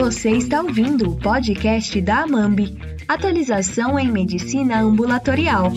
Você 0.00 0.30
está 0.30 0.62
ouvindo 0.62 1.10
o 1.10 1.16
podcast 1.18 2.00
da 2.00 2.22
Amambi, 2.22 2.74
atualização 3.06 3.98
em 3.98 4.10
medicina 4.10 4.80
ambulatorial. 4.80 5.70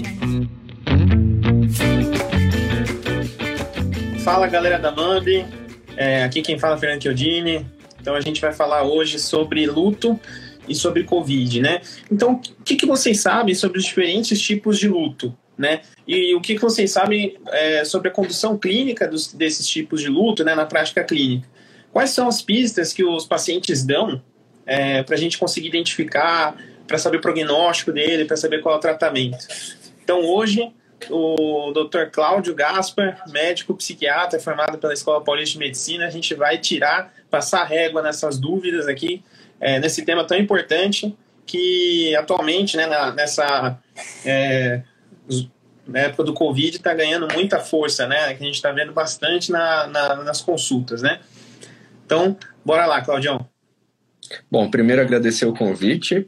Fala 4.23 4.47
galera 4.47 4.79
da 4.79 4.89
Amambi, 4.91 5.45
é, 5.97 6.23
aqui 6.23 6.41
quem 6.41 6.57
fala 6.57 6.77
é 6.77 6.79
Fernando 6.79 7.03
Chiodini. 7.03 7.65
Então 7.99 8.15
a 8.15 8.21
gente 8.21 8.39
vai 8.39 8.53
falar 8.53 8.83
hoje 8.83 9.19
sobre 9.19 9.65
luto 9.65 10.17
e 10.69 10.73
sobre 10.73 11.03
Covid, 11.03 11.59
né? 11.59 11.81
Então, 12.09 12.35
o 12.35 12.63
que, 12.63 12.77
que 12.77 12.85
vocês 12.85 13.19
sabem 13.19 13.53
sobre 13.53 13.77
os 13.77 13.83
diferentes 13.83 14.41
tipos 14.41 14.79
de 14.79 14.87
luto? 14.87 15.37
Né? 15.57 15.81
E 16.07 16.33
o 16.33 16.39
que, 16.39 16.55
que 16.55 16.61
vocês 16.61 16.89
sabem 16.91 17.37
é, 17.47 17.83
sobre 17.83 18.07
a 18.07 18.11
condução 18.11 18.57
clínica 18.57 19.05
dos, 19.05 19.33
desses 19.33 19.67
tipos 19.67 20.01
de 20.01 20.07
luto 20.07 20.45
né, 20.45 20.55
na 20.55 20.65
prática 20.65 21.03
clínica? 21.03 21.52
Quais 21.93 22.09
são 22.09 22.27
as 22.27 22.41
pistas 22.41 22.91
que 22.91 23.03
os 23.03 23.25
pacientes 23.27 23.85
dão 23.85 24.19
é, 24.65 25.03
para 25.03 25.15
a 25.15 25.17
gente 25.17 25.37
conseguir 25.37 25.67
identificar, 25.67 26.57
para 26.87 26.97
saber 26.97 27.17
o 27.17 27.21
prognóstico 27.21 27.91
dele, 27.91 28.25
para 28.25 28.35
saber 28.35 28.61
qual 28.61 28.73
é 28.73 28.77
o 28.79 28.81
tratamento? 28.81 29.37
Então, 30.03 30.25
hoje, 30.25 30.73
o 31.11 31.71
Dr. 31.71 32.09
Cláudio 32.11 32.55
Gaspar, 32.55 33.23
médico 33.27 33.75
psiquiatra 33.75 34.39
formado 34.39 34.79
pela 34.79 34.91
Escola 34.91 35.23
Paulista 35.23 35.53
de 35.53 35.59
Medicina, 35.59 36.07
a 36.07 36.09
gente 36.09 36.33
vai 36.33 36.57
tirar, 36.57 37.13
passar 37.29 37.63
régua 37.63 38.01
nessas 38.01 38.39
dúvidas 38.39 38.87
aqui, 38.87 39.23
é, 39.61 39.79
nesse 39.79 40.03
tema 40.03 40.25
tão 40.25 40.37
importante 40.37 41.15
que 41.45 42.15
atualmente, 42.15 42.75
né, 42.75 42.87
na, 42.87 43.11
nessa 43.13 43.77
é, 44.25 44.81
na 45.87 45.99
época 45.99 46.23
do 46.23 46.33
Covid, 46.33 46.77
está 46.77 46.93
ganhando 46.93 47.27
muita 47.33 47.59
força, 47.59 48.07
né? 48.07 48.33
Que 48.33 48.43
a 48.43 48.45
gente 48.45 48.55
está 48.55 48.71
vendo 48.71 48.93
bastante 48.93 49.51
na, 49.51 49.87
na, 49.87 50.15
nas 50.23 50.41
consultas, 50.41 51.01
né? 51.01 51.19
Então, 52.05 52.37
bora 52.65 52.85
lá, 52.85 53.01
Claudião. 53.01 53.47
Bom, 54.49 54.69
primeiro 54.69 55.01
agradecer 55.01 55.45
o 55.45 55.53
convite, 55.53 56.27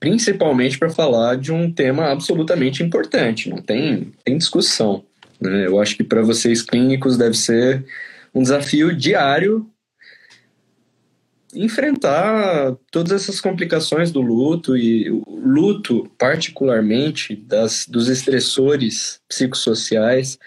principalmente 0.00 0.78
para 0.78 0.90
falar 0.90 1.36
de 1.36 1.52
um 1.52 1.72
tema 1.72 2.10
absolutamente 2.10 2.82
importante, 2.82 3.48
não 3.48 3.58
tem, 3.58 4.12
tem 4.24 4.36
discussão. 4.36 5.04
Né? 5.40 5.66
Eu 5.66 5.80
acho 5.80 5.96
que 5.96 6.04
para 6.04 6.22
vocês 6.22 6.62
clínicos 6.62 7.16
deve 7.16 7.34
ser 7.34 7.84
um 8.34 8.42
desafio 8.42 8.94
diário 8.94 9.70
enfrentar 11.54 12.76
todas 12.90 13.12
essas 13.12 13.40
complicações 13.40 14.12
do 14.12 14.20
luto 14.20 14.76
e 14.76 15.10
o 15.10 15.24
luto, 15.28 16.10
particularmente 16.18 17.34
das, 17.34 17.86
dos 17.88 18.08
estressores 18.08 19.20
psicossociais, 19.26 20.38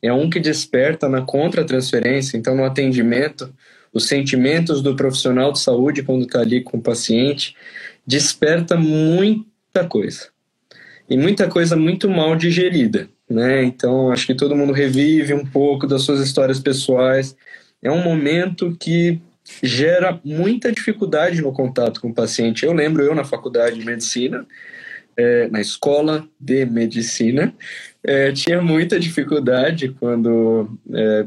é 0.00 0.12
um 0.12 0.30
que 0.30 0.40
desperta 0.40 1.08
na 1.08 1.22
contra-transferência, 1.22 2.36
então 2.36 2.54
no 2.54 2.64
atendimento, 2.64 3.52
os 3.96 4.06
sentimentos 4.06 4.82
do 4.82 4.94
profissional 4.94 5.50
de 5.52 5.58
saúde 5.58 6.02
quando 6.02 6.26
está 6.26 6.40
ali 6.40 6.62
com 6.62 6.76
o 6.76 6.82
paciente 6.82 7.56
desperta 8.06 8.76
muita 8.76 9.86
coisa. 9.88 10.28
E 11.08 11.16
muita 11.16 11.48
coisa 11.48 11.76
muito 11.76 12.08
mal 12.10 12.36
digerida, 12.36 13.08
né? 13.28 13.64
Então 13.64 14.12
acho 14.12 14.26
que 14.26 14.34
todo 14.34 14.56
mundo 14.56 14.72
revive 14.72 15.32
um 15.32 15.46
pouco 15.46 15.86
das 15.86 16.02
suas 16.02 16.20
histórias 16.20 16.60
pessoais. 16.60 17.34
É 17.82 17.90
um 17.90 18.02
momento 18.02 18.76
que 18.78 19.18
gera 19.62 20.20
muita 20.22 20.70
dificuldade 20.70 21.40
no 21.40 21.52
contato 21.52 22.00
com 22.00 22.08
o 22.08 22.14
paciente. 22.14 22.66
Eu 22.66 22.74
lembro, 22.74 23.02
eu 23.02 23.14
na 23.14 23.24
faculdade 23.24 23.78
de 23.78 23.86
medicina, 23.86 24.46
é, 25.16 25.48
na 25.48 25.60
escola 25.60 26.28
de 26.38 26.66
medicina, 26.66 27.54
é, 28.04 28.30
tinha 28.32 28.60
muita 28.60 29.00
dificuldade 29.00 29.88
quando 29.98 30.78
é, 30.92 31.26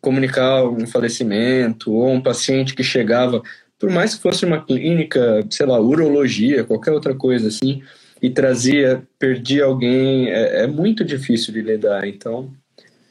comunicar 0.00 0.64
um 0.64 0.86
falecimento 0.86 1.92
ou 1.92 2.10
um 2.10 2.20
paciente 2.20 2.74
que 2.74 2.82
chegava, 2.82 3.42
por 3.78 3.90
mais 3.90 4.14
que 4.14 4.22
fosse 4.22 4.44
uma 4.44 4.64
clínica, 4.64 5.44
sei 5.50 5.66
lá, 5.66 5.80
urologia, 5.80 6.64
qualquer 6.64 6.92
outra 6.92 7.14
coisa 7.14 7.48
assim, 7.48 7.82
e 8.20 8.28
trazia, 8.28 9.02
perdia 9.18 9.64
alguém, 9.64 10.30
é, 10.30 10.64
é 10.64 10.66
muito 10.66 11.04
difícil 11.04 11.52
de 11.52 11.62
lidar. 11.62 12.06
Então, 12.06 12.52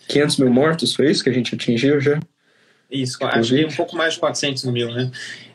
500 0.08 0.38
mil 0.38 0.50
mortos, 0.52 0.94
foi 0.94 1.09
isso 1.09 1.24
que 1.24 1.30
a 1.30 1.34
gente 1.34 1.56
atingiu 1.56 2.00
já? 2.00 2.19
Isso, 2.90 3.18
acho 3.24 3.56
que 3.56 3.66
um 3.66 3.72
pouco 3.72 3.96
mais 3.96 4.16
de 4.16 4.19
400 4.19 4.66
mil, 4.66 4.92
né? 4.92 5.12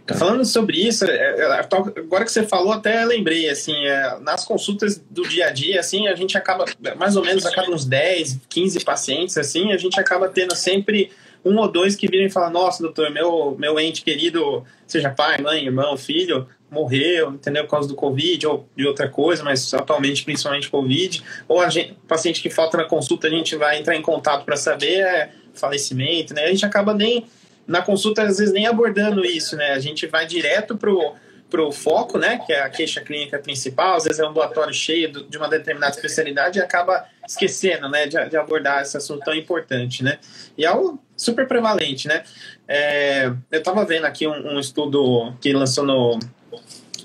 Tá. 0.07 0.15
Falando 0.15 0.45
sobre 0.45 0.77
isso, 0.77 1.05
é, 1.07 1.41
é, 1.41 1.45
agora 1.53 2.25
que 2.25 2.31
você 2.31 2.43
falou, 2.43 2.73
até 2.73 3.05
lembrei, 3.07 3.49
assim, 3.49 3.75
é, 3.87 4.19
nas 4.21 4.45
consultas 4.45 5.03
do 5.11 5.27
dia 5.27 5.47
a 5.47 5.51
dia, 5.51 5.81
assim, 5.81 6.09
a 6.09 6.15
gente 6.15 6.37
acaba, 6.37 6.67
mais 6.97 7.17
ou 7.17 7.25
menos 7.25 7.47
a 7.47 7.51
cada 7.51 7.71
uns 7.71 7.87
10, 7.87 8.41
15 8.49 8.85
pacientes, 8.85 9.39
assim, 9.39 9.73
a 9.73 9.79
gente 9.79 9.99
acaba 9.99 10.29
tendo 10.29 10.55
sempre 10.55 11.11
um 11.45 11.59
ou 11.59 11.71
dois 11.71 11.95
que 11.95 12.09
viram 12.09 12.27
e 12.27 12.31
falam, 12.31 12.51
nossa, 12.51 12.83
doutor, 12.83 13.11
meu, 13.11 13.57
meu 13.59 13.79
ente 13.79 14.03
querido, 14.03 14.65
seja 14.87 15.11
pai, 15.11 15.41
mãe, 15.41 15.65
irmão, 15.65 15.97
filho, 15.97 16.49
morreu, 16.71 17.33
entendeu, 17.33 17.65
por 17.65 17.71
causa 17.71 17.89
do 17.89 17.95
Covid 17.95 18.47
ou 18.47 18.69
de 18.77 18.87
outra 18.87 19.09
coisa, 19.09 19.45
mas 19.45 19.73
atualmente 19.75 20.25
principalmente 20.25 20.69
Covid, 20.69 21.23
ou 21.47 21.61
a 21.61 21.69
gente, 21.69 21.97
paciente 22.09 22.43
que 22.43 22.51
falta 22.51 22.77
na 22.77 22.85
consulta, 22.85 23.27
a 23.27 23.31
gente 23.31 23.57
vai 23.57 23.79
entrar 23.79 23.95
em 23.95 24.03
contato 24.03 24.45
para 24.45 24.57
saber, 24.57 25.01
é, 25.01 25.31
falecimento, 25.55 26.35
né? 26.35 26.45
A 26.45 26.51
gente 26.51 26.67
acaba 26.67 26.93
nem 26.93 27.27
na 27.67 27.81
consulta 27.81 28.23
às 28.23 28.39
vezes 28.39 28.53
nem 28.53 28.67
abordando 28.67 29.25
isso, 29.25 29.57
né? 29.57 29.73
A 29.73 29.79
gente 29.79 30.07
vai 30.07 30.27
direto 30.27 30.77
pro 30.77 31.15
pro 31.51 31.71
foco, 31.71 32.19
né, 32.19 32.41
que 32.45 32.53
é 32.53 32.63
a 32.63 32.69
queixa 32.69 33.01
clínica 33.01 33.39
principal, 33.39 33.97
às 33.97 34.05
vezes 34.05 34.19
é 34.19 34.25
um 34.25 34.29
ambulatório 34.29 34.75
cheio 34.75 35.11
de 35.11 35.39
uma 35.39 35.49
determinada 35.49 35.95
especialidade 35.95 36.59
e 36.59 36.63
acaba 36.63 37.05
esquecendo, 37.27 37.89
né, 37.89 38.07
de, 38.07 38.29
de 38.29 38.37
abordar 38.37 38.83
esse 38.83 38.97
assunto 38.97 39.25
tão 39.25 39.35
importante, 39.35 40.03
né, 40.03 40.19
e 40.59 40.65
é 40.65 40.69
algo 40.69 41.01
super 41.17 41.47
prevalente, 41.47 42.09
né, 42.09 42.25
é, 42.67 43.27
eu 43.51 43.59
estava 43.59 43.85
vendo 43.85 44.05
aqui 44.05 44.27
um, 44.27 44.55
um, 44.55 44.59
estudo 44.59 45.33
que 45.41 45.53
lançou 45.53 45.85
no, 45.85 46.19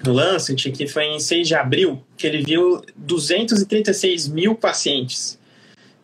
no 0.04 0.14
Lancet, 0.14 0.72
que 0.72 0.88
foi 0.88 1.06
em 1.06 1.20
6 1.20 1.48
de 1.48 1.56
abril, 1.56 2.04
que 2.18 2.26
ele 2.26 2.42
viu 2.42 2.82
236 2.96 4.28
mil 4.30 4.56
pacientes. 4.56 5.38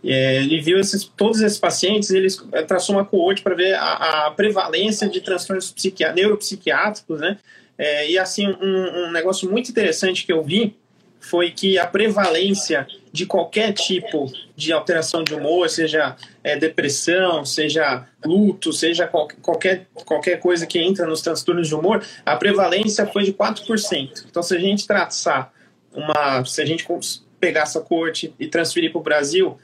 É, 0.04 0.36
ele 0.36 0.62
viu 0.62 0.80
esses, 0.80 1.04
todos 1.04 1.42
esses 1.42 1.58
pacientes, 1.58 2.12
ele 2.12 2.28
traçou 2.68 2.96
uma 2.96 3.04
coorte 3.04 3.42
para 3.42 3.56
ver 3.56 3.74
a, 3.74 4.28
a, 4.28 4.32
prevalência 4.32 5.10
de 5.10 5.20
transtornos 5.20 5.74
neuropsiquiátricos, 6.14 7.20
né? 7.20 7.40
É, 7.78 8.10
e 8.10 8.18
assim, 8.18 8.48
um, 8.48 9.08
um, 9.08 9.12
negócio 9.12 9.50
muito 9.50 9.70
interessante 9.70 10.26
que 10.26 10.32
eu 10.32 10.44
vi 10.44 10.76
foi 11.20 11.52
que 11.52 11.78
a 11.78 11.88
prevalência 11.88 12.88
de 13.12 13.26
qualquer 13.26 13.74
tipo 13.74 14.32
de 14.56 14.72
alteração 14.72 15.24
de 15.24 15.34
humor, 15.34 15.70
seja 15.70 16.16
é, 16.44 16.56
depressão, 16.56 17.44
seja 17.44 18.08
luto, 18.24 18.72
seja 18.72 19.08
qual, 19.08 19.28
qualquer, 19.42 19.88
qualquer 20.06 20.40
coisa 20.40 20.68
que 20.68 20.80
entra 20.80 21.08
nos 21.08 21.22
transtornos 21.22 21.68
de 21.68 21.76
humor, 21.76 22.06
a 22.26 22.36
prevalência 22.36 23.08
foi 23.08 23.24
de 23.24 23.34
4%. 23.34 24.26
Então, 24.30 24.44
se 24.44 24.56
a 24.56 24.60
gente 24.60 24.86
traçar 24.86 25.52
uma. 25.96 26.44
Se 26.46 26.62
a 26.62 26.66
gente 26.66 26.86
pegar 27.40 27.62
essa 27.62 27.82
corte 27.82 28.34
e 28.40 28.48
transferir 28.48 28.92
para 28.92 29.00
o 29.00 29.04
Brasil, 29.04 29.58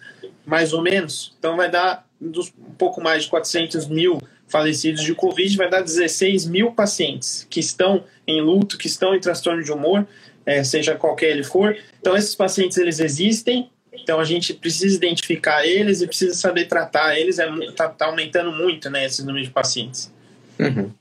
mais 0.46 0.74
ou 0.74 0.82
menos, 0.82 1.36
então 1.38 1.56
vai 1.56 1.70
dar 1.70 2.08
um 2.22 2.74
pouco 2.78 3.02
mais 3.02 3.24
de 3.24 3.30
400 3.30 3.88
mil 3.88 4.20
falecidos 4.52 5.04
de 5.04 5.16
Covid, 5.16 5.56
vai 5.56 5.70
dar 5.70 5.82
16 5.82 6.46
mil 6.48 6.72
pacientes 6.72 7.48
que 7.50 7.60
estão 7.60 8.04
em 8.28 8.42
luto, 8.42 8.78
que 8.78 8.88
estão 8.88 9.16
em 9.16 9.20
transtorno 9.20 9.64
de 9.64 9.72
humor, 9.72 10.06
é, 10.46 10.64
seja 10.64 10.96
qualquer 10.96 11.32
ele 11.32 11.44
for. 11.44 11.76
Então, 12.00 12.16
esses 12.16 12.36
pacientes, 12.36 12.78
eles 12.78 13.00
existem, 13.00 13.70
então 13.94 14.20
a 14.20 14.26
gente 14.26 14.54
precisa 14.54 14.96
identificar 14.96 15.66
eles 15.66 16.02
e 16.02 16.08
precisa 16.08 16.34
saber 16.34 16.66
tratar 16.66 17.18
eles, 17.18 17.40
está 17.40 17.46
é, 17.46 17.72
tá, 17.72 17.90
tá 17.90 18.06
aumentando 18.08 18.52
muito, 18.52 18.90
né, 18.90 19.06
esse 19.06 19.26
número 19.26 19.44
de 19.44 19.52
pacientes. 19.52 20.12
Uhum. 20.60 20.92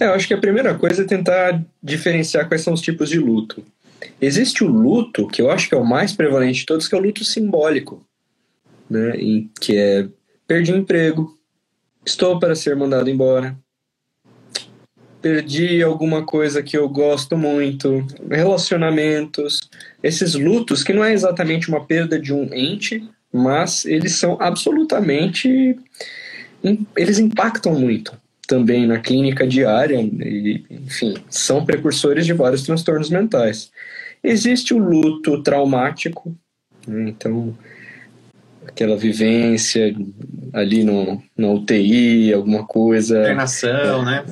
É, 0.00 0.06
eu 0.06 0.12
acho 0.14 0.26
que 0.26 0.34
a 0.34 0.38
primeira 0.38 0.74
coisa 0.74 1.02
é 1.02 1.06
tentar 1.06 1.62
diferenciar 1.82 2.48
quais 2.48 2.62
são 2.62 2.72
os 2.72 2.80
tipos 2.80 3.08
de 3.08 3.18
luto. 3.18 3.64
Existe 4.20 4.64
o 4.64 4.68
luto, 4.68 5.26
que 5.28 5.42
eu 5.42 5.50
acho 5.50 5.68
que 5.68 5.74
é 5.74 5.78
o 5.78 5.84
mais 5.84 6.12
prevalente 6.12 6.60
de 6.60 6.66
todos, 6.66 6.88
que 6.88 6.94
é 6.94 6.98
o 6.98 7.02
luto 7.02 7.24
simbólico, 7.24 8.04
né? 8.88 9.16
Em, 9.16 9.50
que 9.60 9.76
é 9.76 10.08
perdi 10.46 10.72
o 10.72 10.76
emprego, 10.76 11.37
estou 12.08 12.38
para 12.38 12.54
ser 12.54 12.74
mandado 12.74 13.10
embora, 13.10 13.56
perdi 15.20 15.82
alguma 15.82 16.24
coisa 16.24 16.62
que 16.62 16.76
eu 16.76 16.88
gosto 16.88 17.36
muito, 17.36 18.06
relacionamentos, 18.30 19.60
esses 20.02 20.34
lutos 20.34 20.82
que 20.82 20.92
não 20.92 21.04
é 21.04 21.12
exatamente 21.12 21.68
uma 21.68 21.84
perda 21.84 22.18
de 22.18 22.32
um 22.32 22.52
ente, 22.52 23.06
mas 23.32 23.84
eles 23.84 24.14
são 24.14 24.38
absolutamente 24.40 25.76
eles 26.96 27.18
impactam 27.18 27.78
muito 27.78 28.16
também 28.48 28.86
na 28.86 28.98
clínica 28.98 29.46
diária 29.46 30.00
e, 30.00 30.64
enfim, 30.70 31.14
são 31.28 31.64
precursores 31.64 32.24
de 32.24 32.32
vários 32.32 32.62
transtornos 32.62 33.10
mentais. 33.10 33.70
Existe 34.24 34.72
o 34.72 34.78
luto 34.78 35.42
traumático, 35.42 36.34
né? 36.86 37.10
então 37.10 37.54
aquela 38.68 38.96
vivência 38.96 39.94
ali 40.52 40.84
no, 40.84 41.22
na 41.36 41.48
UTI, 41.48 42.32
alguma 42.32 42.66
coisa. 42.66 43.20
Internação, 43.20 44.02
é, 44.02 44.04
né? 44.04 44.24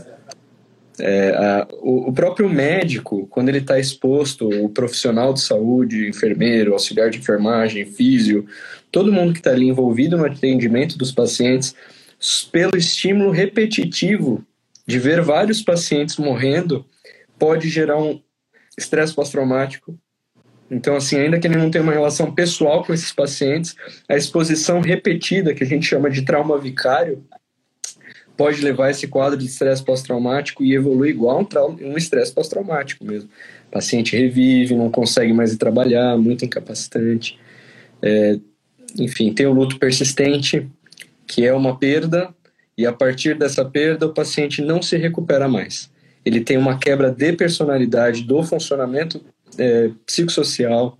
É, 0.99 1.31
a, 1.31 1.69
o, 1.81 2.09
o, 2.09 2.13
próprio 2.13 2.49
médico, 2.49 3.27
quando 3.27 3.49
ele 3.49 3.59
está 3.59 3.79
exposto, 3.79 4.49
o 4.49 4.69
profissional 4.69 5.33
de 5.33 5.41
saúde, 5.41 6.09
enfermeiro, 6.09 6.73
auxiliar 6.73 7.11
de 7.11 7.19
enfermagem, 7.19 7.85
físio, 7.85 8.47
todo 8.91 9.13
mundo 9.13 9.33
que 9.33 9.41
está 9.41 9.51
ali 9.51 9.69
envolvido 9.69 10.17
no 10.17 10.25
atendimento 10.25 10.97
dos 10.97 11.13
pacientes, 11.13 11.75
pelo 12.51 12.77
estímulo 12.77 13.31
repetitivo 13.31 14.43
de 14.87 14.99
ver 14.99 15.21
vários 15.21 15.61
pacientes 15.61 16.17
morrendo 16.17 16.87
pode 17.39 17.69
gerar 17.69 17.99
um 17.99 18.21
estresse 18.79 19.15
pós-traumático. 19.15 19.99
Então, 20.71 20.97
assim, 20.97 21.17
ainda 21.17 21.39
que 21.39 21.47
ele 21.47 21.57
não 21.57 21.71
tenha 21.71 21.83
uma 21.83 21.93
relação 21.93 22.33
pessoal 22.33 22.85
com 22.85 22.93
esses 22.93 23.13
pacientes, 23.13 23.75
a 24.09 24.17
exposição 24.17 24.81
repetida, 24.81 25.55
que 25.55 25.63
a 25.63 25.67
gente 25.67 25.87
chama 25.87 26.11
de 26.11 26.23
trauma 26.23 26.59
vicário, 26.59 27.25
pode 28.37 28.61
levar 28.61 28.91
esse 28.91 29.07
quadro 29.07 29.39
de 29.39 29.47
estresse 29.47 29.83
pós-traumático 29.83 30.63
e 30.63 30.75
evolui 30.75 31.11
igual 31.11 31.47
um 31.81 31.97
estresse 31.97 32.33
pós-traumático 32.33 33.05
mesmo. 33.05 33.31
O 33.69 33.71
paciente 33.71 34.17
revive, 34.17 34.75
não 34.75 34.91
consegue 34.91 35.33
mais 35.33 35.53
ir 35.53 35.57
trabalhar, 35.57 36.17
muito 36.17 36.45
incapacitante. 36.45 37.39
É, 38.03 38.39
enfim, 38.99 39.33
tem 39.33 39.47
o 39.47 39.53
luto 39.53 39.79
persistente, 39.79 40.69
que 41.27 41.47
é 41.47 41.53
uma 41.53 41.79
perda, 41.79 42.35
e 42.77 42.87
a 42.87 42.93
partir 42.93 43.39
dessa 43.39 43.65
perda 43.65 44.07
o 44.07 44.13
paciente 44.13 44.61
não 44.61 44.83
se 44.83 44.97
recupera 44.97 45.49
mais. 45.49 45.91
Ele 46.25 46.41
tem 46.41 46.59
uma 46.59 46.79
quebra 46.79 47.11
de 47.11 47.33
personalidade 47.33 48.23
do 48.23 48.43
funcionamento 48.43 49.25
é, 49.59 49.91
psicossocial. 50.05 50.99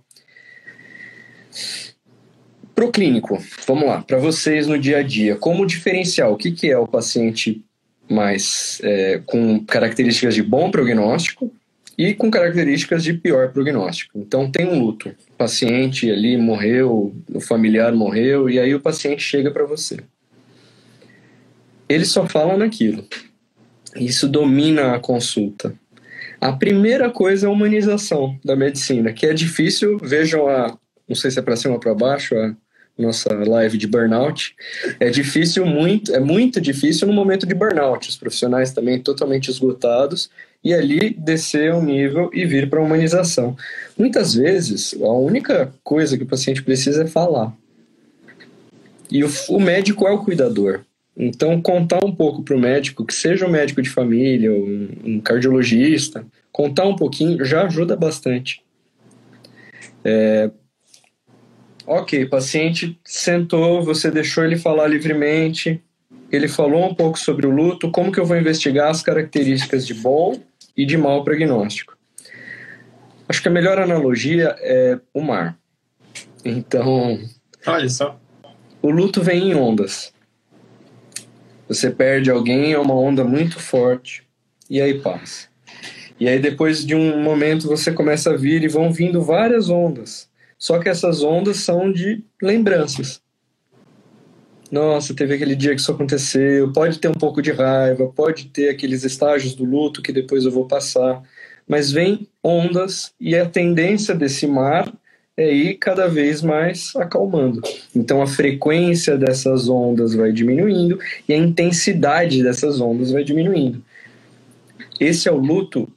Para 2.75 2.85
o 2.85 2.91
clínico, 2.91 3.41
vamos 3.65 3.87
lá, 3.87 4.01
para 4.03 4.17
vocês 4.19 4.67
no 4.67 4.77
dia 4.77 4.97
a 4.97 5.03
dia, 5.03 5.35
como 5.35 5.65
diferenciar 5.65 6.29
o 6.31 6.37
que, 6.37 6.51
que 6.51 6.69
é 6.69 6.77
o 6.77 6.87
paciente 6.87 7.63
mais 8.09 8.79
é, 8.83 9.21
com 9.25 9.63
características 9.65 10.35
de 10.35 10.43
bom 10.43 10.69
prognóstico 10.69 11.51
e 11.97 12.13
com 12.13 12.29
características 12.29 13.03
de 13.03 13.13
pior 13.13 13.51
prognóstico. 13.51 14.19
Então 14.19 14.51
tem 14.51 14.67
um 14.67 14.79
luto, 14.79 15.09
o 15.09 15.33
paciente 15.37 16.09
ali 16.11 16.37
morreu, 16.37 17.15
o 17.33 17.41
familiar 17.41 17.93
morreu 17.93 18.49
e 18.49 18.59
aí 18.59 18.75
o 18.75 18.79
paciente 18.79 19.23
chega 19.23 19.49
para 19.49 19.65
você. 19.65 19.97
Ele 21.89 22.05
só 22.05 22.27
fala 22.27 22.55
naquilo. 22.55 23.03
Isso 23.95 24.27
domina 24.27 24.93
a 24.93 24.99
consulta. 24.99 25.73
A 26.39 26.51
primeira 26.51 27.09
coisa 27.09 27.47
é 27.47 27.49
a 27.49 27.51
humanização 27.51 28.37
da 28.43 28.55
medicina, 28.55 29.11
que 29.11 29.25
é 29.25 29.33
difícil. 29.33 29.97
Vejam 29.97 30.47
a, 30.47 30.77
não 31.07 31.15
sei 31.15 31.31
se 31.31 31.39
é 31.39 31.41
para 31.41 31.55
cima 31.55 31.73
ou 31.73 31.79
para 31.79 31.95
baixo, 31.95 32.35
a 32.35 32.55
nossa 32.97 33.33
live 33.33 33.77
de 33.77 33.87
burnout. 33.87 34.55
É 34.99 35.09
difícil, 35.09 35.65
muito, 35.65 36.13
é 36.13 36.19
muito 36.19 36.61
difícil 36.61 37.07
no 37.07 37.13
momento 37.13 37.45
de 37.45 37.55
burnout. 37.55 38.09
Os 38.09 38.17
profissionais 38.17 38.71
também 38.71 38.99
totalmente 38.99 39.49
esgotados 39.49 40.29
e 40.63 40.73
ali 40.73 41.09
descer 41.11 41.73
o 41.73 41.81
nível 41.81 42.29
e 42.33 42.45
vir 42.45 42.69
para 42.69 42.79
a 42.79 42.83
humanização. 42.83 43.55
Muitas 43.97 44.33
vezes, 44.33 44.95
a 45.01 45.11
única 45.13 45.73
coisa 45.83 46.17
que 46.17 46.23
o 46.23 46.27
paciente 46.27 46.63
precisa 46.63 47.03
é 47.03 47.07
falar. 47.07 47.53
E 49.09 49.23
o, 49.23 49.29
o 49.49 49.59
médico 49.59 50.07
é 50.07 50.11
o 50.11 50.23
cuidador. 50.23 50.81
Então, 51.19 51.59
contar 51.59 52.05
um 52.05 52.13
pouco 52.13 52.43
para 52.43 52.55
o 52.55 52.59
médico, 52.59 53.03
que 53.03 53.13
seja 53.13 53.47
um 53.47 53.49
médico 53.49 53.81
de 53.81 53.89
família, 53.89 54.51
um, 54.51 54.89
um 55.03 55.19
cardiologista, 55.19 56.23
contar 56.51 56.85
um 56.85 56.95
pouquinho 56.95 57.43
já 57.43 57.63
ajuda 57.63 57.95
bastante. 57.95 58.61
É, 60.05 60.51
ok, 61.87 62.23
paciente 62.27 62.99
sentou, 63.03 63.81
você 63.81 64.11
deixou 64.11 64.45
ele 64.45 64.57
falar 64.57 64.87
livremente, 64.87 65.81
ele 66.31 66.47
falou 66.47 66.85
um 66.85 66.93
pouco 66.93 67.17
sobre 67.17 67.47
o 67.47 67.51
luto, 67.51 67.89
como 67.89 68.11
que 68.11 68.19
eu 68.19 68.25
vou 68.25 68.37
investigar 68.37 68.91
as 68.91 69.01
características 69.01 69.87
de 69.87 69.95
bom 69.95 70.39
e 70.75 70.85
de 70.85 70.97
mau 70.97 71.23
prognóstico? 71.23 71.97
Acho 73.27 73.41
que 73.41 73.47
a 73.47 73.51
melhor 73.51 73.79
analogia 73.79 74.55
é 74.59 74.99
o 75.13 75.21
mar. 75.21 75.57
Então, 76.45 77.19
olha 77.65 77.89
só. 77.89 78.19
O 78.81 78.91
luto 78.91 79.21
vem 79.21 79.51
em 79.51 79.55
ondas. 79.55 80.13
Você 81.67 81.91
perde 81.91 82.31
alguém, 82.31 82.73
é 82.73 82.79
uma 82.79 82.95
onda 82.95 83.23
muito 83.23 83.59
forte, 83.59 84.23
e 84.69 84.81
aí 84.81 84.99
passa. 84.99 85.47
E 86.19 86.27
aí 86.27 86.39
depois 86.39 86.85
de 86.85 86.95
um 86.95 87.21
momento 87.21 87.67
você 87.67 87.91
começa 87.91 88.31
a 88.31 88.37
vir 88.37 88.63
e 88.63 88.67
vão 88.67 88.91
vindo 88.91 89.21
várias 89.21 89.69
ondas. 89.69 90.29
Só 90.57 90.79
que 90.79 90.89
essas 90.89 91.21
ondas 91.21 91.57
são 91.57 91.91
de 91.91 92.23
lembranças. 92.41 93.21
Nossa, 94.71 95.13
teve 95.13 95.35
aquele 95.35 95.55
dia 95.55 95.73
que 95.75 95.79
isso 95.79 95.91
aconteceu. 95.91 96.71
Pode 96.73 96.99
ter 96.99 97.07
um 97.07 97.13
pouco 97.13 97.41
de 97.41 97.51
raiva, 97.51 98.07
pode 98.07 98.45
ter 98.45 98.69
aqueles 98.69 99.03
estágios 99.03 99.55
do 99.55 99.63
luto 99.63 100.01
que 100.01 100.11
depois 100.11 100.43
eu 100.43 100.51
vou 100.51 100.65
passar. 100.65 101.21
Mas 101.67 101.91
vem 101.91 102.27
ondas 102.43 103.13
e 103.19 103.35
a 103.35 103.47
tendência 103.47 104.15
desse 104.15 104.47
mar 104.47 104.91
é 105.37 105.53
ir 105.53 105.75
cada 105.75 106.07
vez 106.07 106.41
mais 106.41 106.95
acalmando. 106.95 107.61
Então 107.95 108.23
a 108.23 108.27
frequência 108.27 109.15
dessas 109.15 109.69
ondas 109.69 110.15
vai 110.15 110.31
diminuindo 110.31 110.99
e 111.29 111.33
a 111.33 111.37
intensidade 111.37 112.41
dessas 112.41 112.81
ondas 112.81 113.11
vai 113.11 113.23
diminuindo. 113.23 113.83
Esse 114.99 115.29
é 115.29 115.31
o 115.31 115.37
luto 115.37 115.87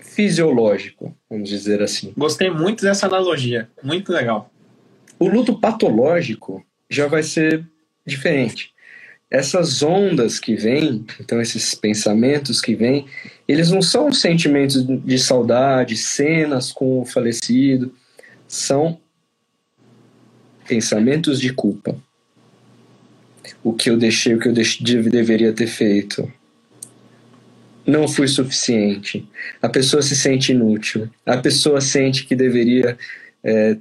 fisiológico, 0.00 1.16
vamos 1.30 1.48
dizer 1.48 1.80
assim. 1.82 2.12
Gostei 2.14 2.50
muito 2.50 2.82
dessa 2.82 3.06
analogia, 3.06 3.70
muito 3.82 4.12
legal. 4.12 4.52
O 5.18 5.26
luto 5.26 5.58
patológico 5.58 6.62
já 6.90 7.06
vai 7.06 7.22
ser 7.22 7.64
diferente. 8.04 8.70
Essas 9.30 9.82
ondas 9.82 10.40
que 10.40 10.56
vêm, 10.56 11.06
então 11.20 11.40
esses 11.40 11.74
pensamentos 11.74 12.60
que 12.60 12.74
vêm, 12.74 13.06
eles 13.46 13.70
não 13.70 13.80
são 13.80 14.12
sentimentos 14.12 14.84
de 14.84 15.18
saudade, 15.18 15.96
cenas 15.96 16.72
com 16.72 17.00
o 17.00 17.06
falecido, 17.06 17.94
são 18.50 18.98
pensamentos 20.66 21.40
de 21.40 21.52
culpa. 21.52 21.96
O 23.62 23.72
que 23.72 23.88
eu 23.88 23.96
deixei, 23.96 24.34
o 24.34 24.40
que 24.40 24.48
eu 24.48 24.52
deveria 24.52 25.52
ter 25.52 25.68
feito. 25.68 26.30
Não 27.86 28.08
fui 28.08 28.26
suficiente. 28.26 29.24
A 29.62 29.68
pessoa 29.68 30.02
se 30.02 30.16
sente 30.16 30.50
inútil. 30.50 31.08
A 31.24 31.36
pessoa 31.36 31.80
sente 31.80 32.26
que 32.26 32.34
deveria. 32.34 32.98
É, 33.44 33.76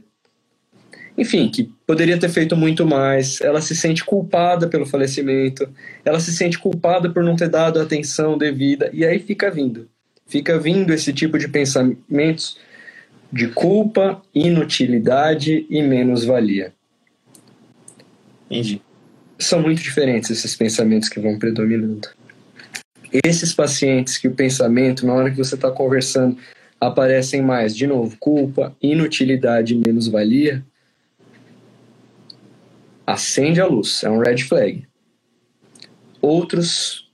enfim, 1.18 1.50
que 1.50 1.64
poderia 1.88 2.20
ter 2.20 2.30
feito 2.30 2.56
muito 2.56 2.86
mais. 2.86 3.42
Ela 3.42 3.62
se 3.62 3.76
sente 3.76 4.06
culpada 4.06 4.68
pelo 4.68 4.86
falecimento. 4.86 5.68
Ela 6.06 6.20
se 6.20 6.32
sente 6.32 6.60
culpada 6.60 7.10
por 7.10 7.24
não 7.24 7.36
ter 7.36 7.50
dado 7.50 7.80
a 7.80 7.84
atenção 7.84 8.38
devida. 8.38 8.92
E 8.94 9.04
aí 9.04 9.18
fica 9.18 9.50
vindo. 9.50 9.90
Fica 10.28 10.60
vindo 10.60 10.94
esse 10.94 11.12
tipo 11.12 11.40
de 11.40 11.48
pensamentos 11.48 12.69
de 13.32 13.48
culpa, 13.50 14.22
inutilidade 14.34 15.66
e 15.70 15.82
menos-valia. 15.82 16.74
Entendi. 18.50 18.82
São 19.38 19.62
muito 19.62 19.82
diferentes 19.82 20.30
esses 20.30 20.56
pensamentos 20.56 21.08
que 21.08 21.20
vão 21.20 21.38
predominando. 21.38 22.10
Esses 23.24 23.54
pacientes 23.54 24.18
que 24.18 24.28
o 24.28 24.36
pensamento, 24.36 25.06
na 25.06 25.14
hora 25.14 25.32
que 25.32 25.38
você 25.38 25.56
está 25.56 25.72
conversando, 25.72 26.38
aparecem 26.80 27.42
mais, 27.42 27.76
de 27.76 27.86
novo, 27.86 28.18
culpa, 28.20 28.76
inutilidade 28.82 29.74
e 29.74 29.78
menos-valia, 29.78 30.66
acende 33.06 33.62
a 33.62 33.66
luz, 33.66 34.04
é 34.04 34.10
um 34.10 34.20
red 34.20 34.38
flag. 34.40 34.88
Outros, 36.22 37.10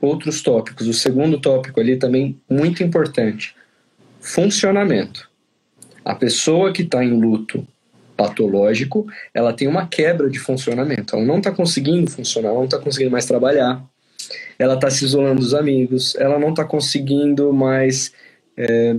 outros 0.00 0.42
tópicos, 0.42 0.86
o 0.86 0.94
segundo 0.94 1.40
tópico 1.40 1.80
ali 1.80 1.96
também 1.96 2.40
muito 2.48 2.82
importante, 2.82 3.54
funcionamento. 4.20 5.29
A 6.04 6.14
pessoa 6.14 6.72
que 6.72 6.82
está 6.82 7.04
em 7.04 7.12
luto 7.12 7.66
patológico, 8.16 9.06
ela 9.32 9.52
tem 9.52 9.66
uma 9.66 9.86
quebra 9.86 10.28
de 10.28 10.38
funcionamento. 10.38 11.16
Ela 11.16 11.24
não 11.24 11.38
está 11.38 11.50
conseguindo 11.50 12.10
funcionar, 12.10 12.48
ela 12.48 12.58
não 12.58 12.64
está 12.66 12.78
conseguindo 12.78 13.10
mais 13.10 13.24
trabalhar, 13.24 13.82
ela 14.58 14.74
está 14.74 14.90
se 14.90 15.04
isolando 15.04 15.40
dos 15.40 15.54
amigos, 15.54 16.14
ela 16.16 16.38
não 16.38 16.50
está 16.50 16.64
conseguindo 16.64 17.52
mais 17.52 18.12
é, 18.56 18.96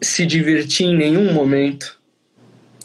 se 0.00 0.24
divertir 0.24 0.86
em 0.86 0.96
nenhum 0.96 1.34
momento. 1.34 1.98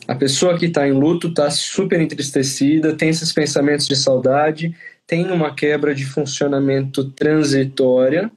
A 0.07 0.15
pessoa 0.15 0.57
que 0.57 0.65
está 0.65 0.85
em 0.85 0.91
luto 0.91 1.29
está 1.29 1.49
super 1.49 2.01
entristecida, 2.01 2.93
tem 2.93 3.07
esses 3.07 3.31
pensamentos 3.31 3.87
de 3.87 3.95
saudade, 3.95 4.75
tem 5.07 5.31
uma 5.31 5.55
quebra 5.55 5.95
de 5.95 6.05
funcionamento 6.05 7.09
transitória 7.11 8.29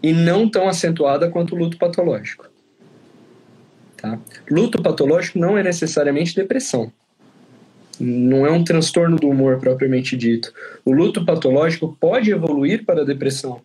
e 0.00 0.12
não 0.12 0.48
tão 0.48 0.68
acentuada 0.68 1.28
quanto 1.28 1.56
o 1.56 1.58
luto 1.58 1.76
patológico. 1.78 2.48
Tá? 3.98 4.18
Luto 4.48 4.80
patológico 4.80 5.38
não 5.38 5.58
é 5.58 5.62
necessariamente 5.62 6.34
depressão. 6.34 6.92
Não 7.98 8.46
é 8.46 8.50
um 8.50 8.62
transtorno 8.62 9.16
do 9.16 9.28
humor 9.28 9.58
propriamente 9.58 10.16
dito. 10.16 10.54
O 10.84 10.92
luto 10.92 11.24
patológico 11.24 11.96
pode 12.00 12.30
evoluir 12.30 12.84
para 12.84 13.02
a 13.02 13.04
depressão. 13.04 13.60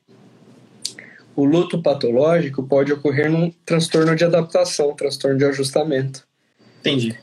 O 1.36 1.46
luto 1.46 1.82
patológico 1.82 2.63
pode 2.63 2.92
ocorrer 2.92 3.32
num 3.32 3.52
transtorno 3.63 4.16
de 4.16 4.24
adaptação, 4.25 4.96
transtorno 4.96 5.38
de 5.38 5.46
ajustamento. 5.46 6.28
Entendi. 6.80 7.18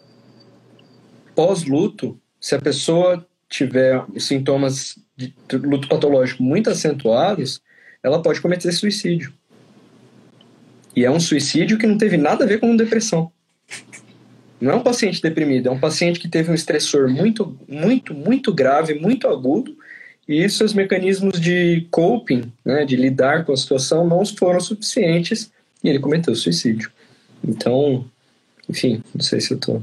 Pós-luto, 1.34 2.18
se 2.40 2.54
a 2.54 2.60
pessoa 2.60 3.26
tiver 3.48 4.04
sintomas 4.18 4.96
de 5.16 5.34
luto 5.52 5.88
patológico 5.88 6.42
muito 6.42 6.70
acentuados, 6.70 7.60
ela 8.02 8.22
pode 8.22 8.40
cometer 8.40 8.70
suicídio. 8.70 9.32
E 10.94 11.04
é 11.04 11.10
um 11.10 11.20
suicídio 11.20 11.78
que 11.78 11.86
não 11.86 11.96
teve 11.96 12.16
nada 12.16 12.44
a 12.44 12.46
ver 12.46 12.58
com 12.58 12.76
depressão. 12.76 13.30
Não 14.60 14.72
é 14.72 14.74
um 14.74 14.82
paciente 14.82 15.22
deprimido, 15.22 15.68
é 15.68 15.72
um 15.72 15.78
paciente 15.78 16.20
que 16.20 16.28
teve 16.28 16.50
um 16.50 16.54
estressor 16.54 17.08
muito, 17.08 17.58
muito, 17.66 18.12
muito 18.12 18.52
grave, 18.52 18.94
muito 18.94 19.26
agudo 19.26 19.76
e 20.28 20.48
seus 20.48 20.74
mecanismos 20.74 21.40
de 21.40 21.86
coping, 21.90 22.52
né, 22.64 22.84
de 22.84 22.94
lidar 22.94 23.44
com 23.44 23.52
a 23.52 23.56
situação, 23.56 24.06
não 24.06 24.24
foram 24.24 24.60
suficientes 24.60 25.50
e 25.82 25.88
ele 25.88 25.98
cometeu 25.98 26.34
suicídio. 26.34 26.90
Então, 27.42 28.04
enfim, 28.68 29.02
não 29.14 29.22
sei 29.22 29.40
se 29.40 29.52
eu 29.52 29.58
tô. 29.58 29.82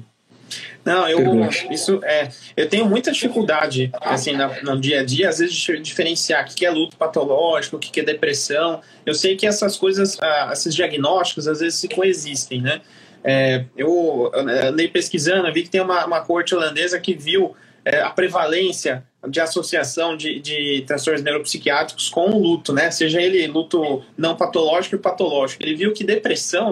Não, 0.83 1.07
eu 1.07 1.49
isso 1.69 1.99
é, 2.03 2.29
eu 2.55 2.69
tenho 2.69 2.85
muita 2.85 3.11
dificuldade 3.11 3.91
assim 3.99 4.33
na, 4.33 4.61
no 4.61 4.79
dia 4.79 5.01
a 5.01 5.03
dia, 5.03 5.27
às 5.29 5.39
vezes 5.39 5.53
de 5.53 5.79
diferenciar 5.79 6.45
o 6.45 6.55
que 6.55 6.65
é 6.65 6.69
luto 6.69 6.95
patológico, 6.95 7.75
o 7.75 7.79
que 7.79 7.99
é 7.99 8.03
depressão. 8.03 8.81
Eu 9.05 9.13
sei 9.13 9.35
que 9.35 9.45
essas 9.45 9.75
coisas, 9.75 10.17
ah, 10.21 10.49
esses 10.53 10.73
diagnósticos, 10.73 11.47
às 11.47 11.59
vezes 11.59 11.77
se 11.77 11.89
coexistem, 11.89 12.61
né? 12.61 12.81
É, 13.23 13.65
eu 13.75 14.31
andei 14.33 14.87
pesquisando, 14.87 15.51
vi 15.51 15.63
que 15.63 15.69
tem 15.69 15.81
uma, 15.81 16.05
uma 16.05 16.21
corte 16.21 16.55
holandesa 16.55 16.97
que 16.99 17.13
viu 17.13 17.55
é, 17.83 18.01
a 18.01 18.09
prevalência 18.09 19.03
de 19.27 19.39
associação 19.39 20.15
de, 20.15 20.39
de 20.39 20.83
transtornos 20.87 21.21
neuropsiquiátricos 21.23 22.09
com 22.09 22.29
o 22.29 22.39
luto, 22.39 22.71
né? 22.71 22.91
Seja 22.91 23.21
ele 23.21 23.45
luto 23.47 24.03
não 24.17 24.35
patológico 24.35 24.95
e 24.95 24.99
patológico. 24.99 25.63
Ele 25.63 25.75
viu 25.75 25.93
que 25.93 26.03
depressão 26.03 26.71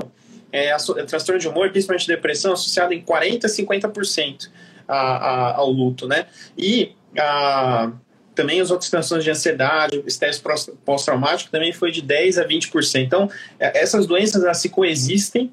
é, 0.56 0.72
a, 0.72 0.78
a, 0.78 1.06
transtorno 1.06 1.40
de 1.40 1.48
humor, 1.50 1.70
principalmente 1.70 2.08
depressão, 2.08 2.54
associado 2.54 2.94
em 2.94 3.02
40% 3.02 3.44
a 3.44 3.48
50% 3.48 4.50
a, 4.88 4.96
a, 4.96 5.56
ao 5.56 5.70
luto, 5.70 6.08
né? 6.08 6.28
E 6.58 6.94
a, 7.18 7.92
também 8.34 8.62
as 8.62 8.72
outras 8.72 8.90
transtornos 8.90 9.26
de 9.26 9.32
ansiedade, 9.32 10.02
estresse 10.08 10.42
pós-traumático 10.86 11.52
também 11.52 11.74
foi 11.74 11.92
de 11.92 12.02
10% 12.02 12.42
a 12.42 12.48
20%. 12.48 13.02
Então, 13.02 13.30
é, 13.60 13.82
essas 13.82 14.08
doenças 14.08 14.44
elas 14.44 14.58
se 14.58 14.70
coexistem 14.70 15.52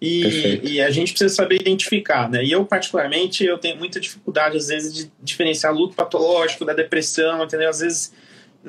e, 0.00 0.60
e, 0.64 0.80
a 0.80 0.90
gente 0.90 1.12
precisa 1.12 1.32
saber 1.32 1.60
identificar, 1.60 2.28
né? 2.28 2.44
E 2.44 2.50
eu, 2.50 2.64
particularmente, 2.66 3.44
eu 3.44 3.56
tenho 3.56 3.78
muita 3.78 4.00
dificuldade, 4.00 4.56
às 4.56 4.66
vezes, 4.66 4.92
de 4.92 5.12
diferenciar 5.22 5.72
luto 5.72 5.94
patológico 5.94 6.64
da 6.64 6.72
depressão, 6.72 7.44
entendeu? 7.44 7.70
Às 7.70 7.78
vezes, 7.78 8.12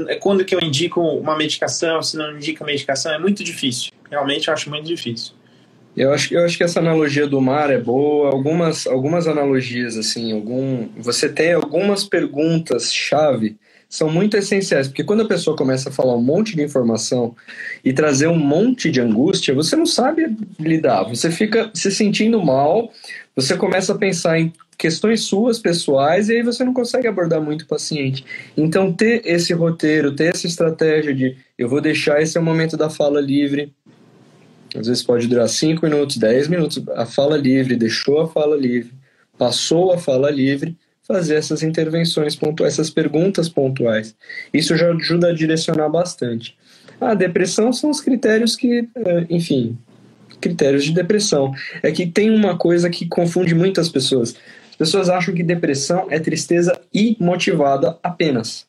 é 0.07 0.15
quando 0.15 0.45
que 0.45 0.53
eu 0.53 0.59
indico 0.61 1.01
uma 1.01 1.35
medicação, 1.35 2.03
se 2.03 2.15
não 2.15 2.35
indica 2.35 2.63
medicação, 2.63 3.11
é 3.11 3.17
muito 3.17 3.43
difícil. 3.43 3.91
Realmente, 4.11 4.47
eu 4.47 4.53
acho 4.53 4.69
muito 4.69 4.85
difícil. 4.85 5.33
Eu 5.95 6.11
acho, 6.11 6.33
eu 6.33 6.43
acho 6.43 6.57
que 6.57 6.63
essa 6.63 6.79
analogia 6.79 7.27
do 7.27 7.39
mar 7.39 7.69
é 7.69 7.77
boa. 7.77 8.29
Algumas, 8.29 8.87
algumas 8.87 9.27
analogias, 9.27 9.97
assim, 9.97 10.31
algum, 10.31 10.87
você 10.97 11.29
tem 11.29 11.53
algumas 11.53 12.03
perguntas-chave 12.03 13.57
são 13.93 14.09
muito 14.09 14.35
essenciais, 14.35 14.87
porque 14.87 15.03
quando 15.03 15.21
a 15.21 15.27
pessoa 15.27 15.55
começa 15.55 15.89
a 15.89 15.91
falar 15.91 16.15
um 16.15 16.21
monte 16.21 16.55
de 16.55 16.63
informação 16.63 17.35
e 17.85 17.93
trazer 17.93 18.25
um 18.25 18.39
monte 18.39 18.89
de 18.89 18.99
angústia, 18.99 19.53
você 19.53 19.75
não 19.75 19.85
sabe 19.85 20.35
lidar, 20.59 21.03
você 21.03 21.29
fica 21.29 21.69
se 21.75 21.91
sentindo 21.91 22.43
mal, 22.43 22.91
você 23.35 23.55
começa 23.55 23.93
a 23.93 23.97
pensar 23.97 24.39
em 24.39 24.51
questões 24.79 25.21
suas 25.21 25.59
pessoais 25.59 26.27
e 26.27 26.37
aí 26.37 26.41
você 26.41 26.63
não 26.63 26.73
consegue 26.73 27.07
abordar 27.07 27.39
muito 27.39 27.61
o 27.61 27.67
paciente. 27.67 28.25
Então, 28.57 28.91
ter 28.91 29.21
esse 29.25 29.53
roteiro, 29.53 30.15
ter 30.15 30.33
essa 30.33 30.47
estratégia 30.47 31.13
de 31.13 31.37
eu 31.55 31.69
vou 31.69 31.79
deixar 31.79 32.19
esse 32.19 32.35
é 32.35 32.41
o 32.41 32.43
momento 32.43 32.75
da 32.75 32.89
fala 32.89 33.21
livre, 33.21 33.71
às 34.77 34.87
vezes 34.87 35.03
pode 35.03 35.27
durar 35.27 35.47
5 35.47 35.85
minutos, 35.85 36.17
10 36.17 36.47
minutos. 36.47 36.83
A 36.95 37.05
fala 37.05 37.37
livre, 37.37 37.75
deixou 37.75 38.21
a 38.21 38.27
fala 38.27 38.55
livre, 38.55 38.91
passou 39.37 39.93
a 39.93 39.97
fala 39.97 40.29
livre, 40.29 40.77
fazer 41.07 41.35
essas 41.35 41.61
intervenções 41.63 42.35
pontuais, 42.35 42.73
essas 42.73 42.89
perguntas 42.89 43.49
pontuais. 43.49 44.15
Isso 44.53 44.75
já 44.75 44.91
ajuda 44.91 45.29
a 45.29 45.33
direcionar 45.33 45.89
bastante. 45.89 46.57
A 46.99 47.13
depressão 47.13 47.73
são 47.73 47.89
os 47.89 47.99
critérios 47.99 48.55
que, 48.55 48.87
eh, 48.95 49.25
enfim, 49.29 49.77
critérios 50.39 50.85
de 50.85 50.93
depressão. 50.93 51.53
É 51.81 51.91
que 51.91 52.05
tem 52.07 52.29
uma 52.29 52.57
coisa 52.57 52.89
que 52.89 53.07
confunde 53.07 53.53
muitas 53.53 53.89
pessoas. 53.89 54.35
As 54.69 54.75
pessoas 54.75 55.09
acham 55.09 55.33
que 55.33 55.43
depressão 55.43 56.07
é 56.09 56.19
tristeza 56.19 56.79
imotivada 56.93 57.97
apenas. 58.01 58.65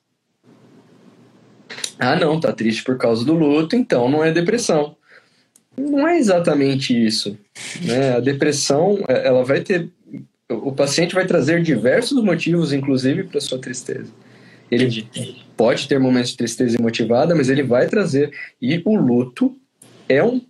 Ah, 1.99 2.16
não, 2.16 2.40
tá 2.40 2.52
triste 2.52 2.82
por 2.82 2.99
causa 2.99 3.25
do 3.25 3.34
luto, 3.34 3.76
então 3.76 4.08
não 4.08 4.25
é 4.25 4.32
depressão. 4.32 4.96
Não 5.76 6.07
é 6.07 6.19
exatamente 6.19 6.95
isso. 6.95 7.37
Né? 7.83 8.16
A 8.16 8.21
depressão, 8.21 8.99
é, 9.09 9.26
ela 9.26 9.45
vai 9.45 9.61
ter. 9.61 9.90
O 10.49 10.73
paciente 10.73 11.14
vai 11.14 11.26
trazer 11.26 11.62
diversos 11.62 12.23
motivos, 12.23 12.73
inclusive, 12.73 13.25
para 13.25 13.40
sua 13.40 13.59
tristeza. 13.59 14.12
Ele 14.71 14.85
Entendi. 14.85 15.45
pode 15.57 15.88
ter 15.88 15.99
momentos 15.99 16.31
de 16.31 16.37
tristeza 16.37 16.76
imotivada, 16.78 17.35
mas 17.35 17.49
ele 17.49 17.62
vai 17.62 17.87
trazer. 17.87 18.31
E 18.61 18.81
o 18.85 18.95
luto 18.95 19.57
é 20.09 20.23
um 20.23 20.40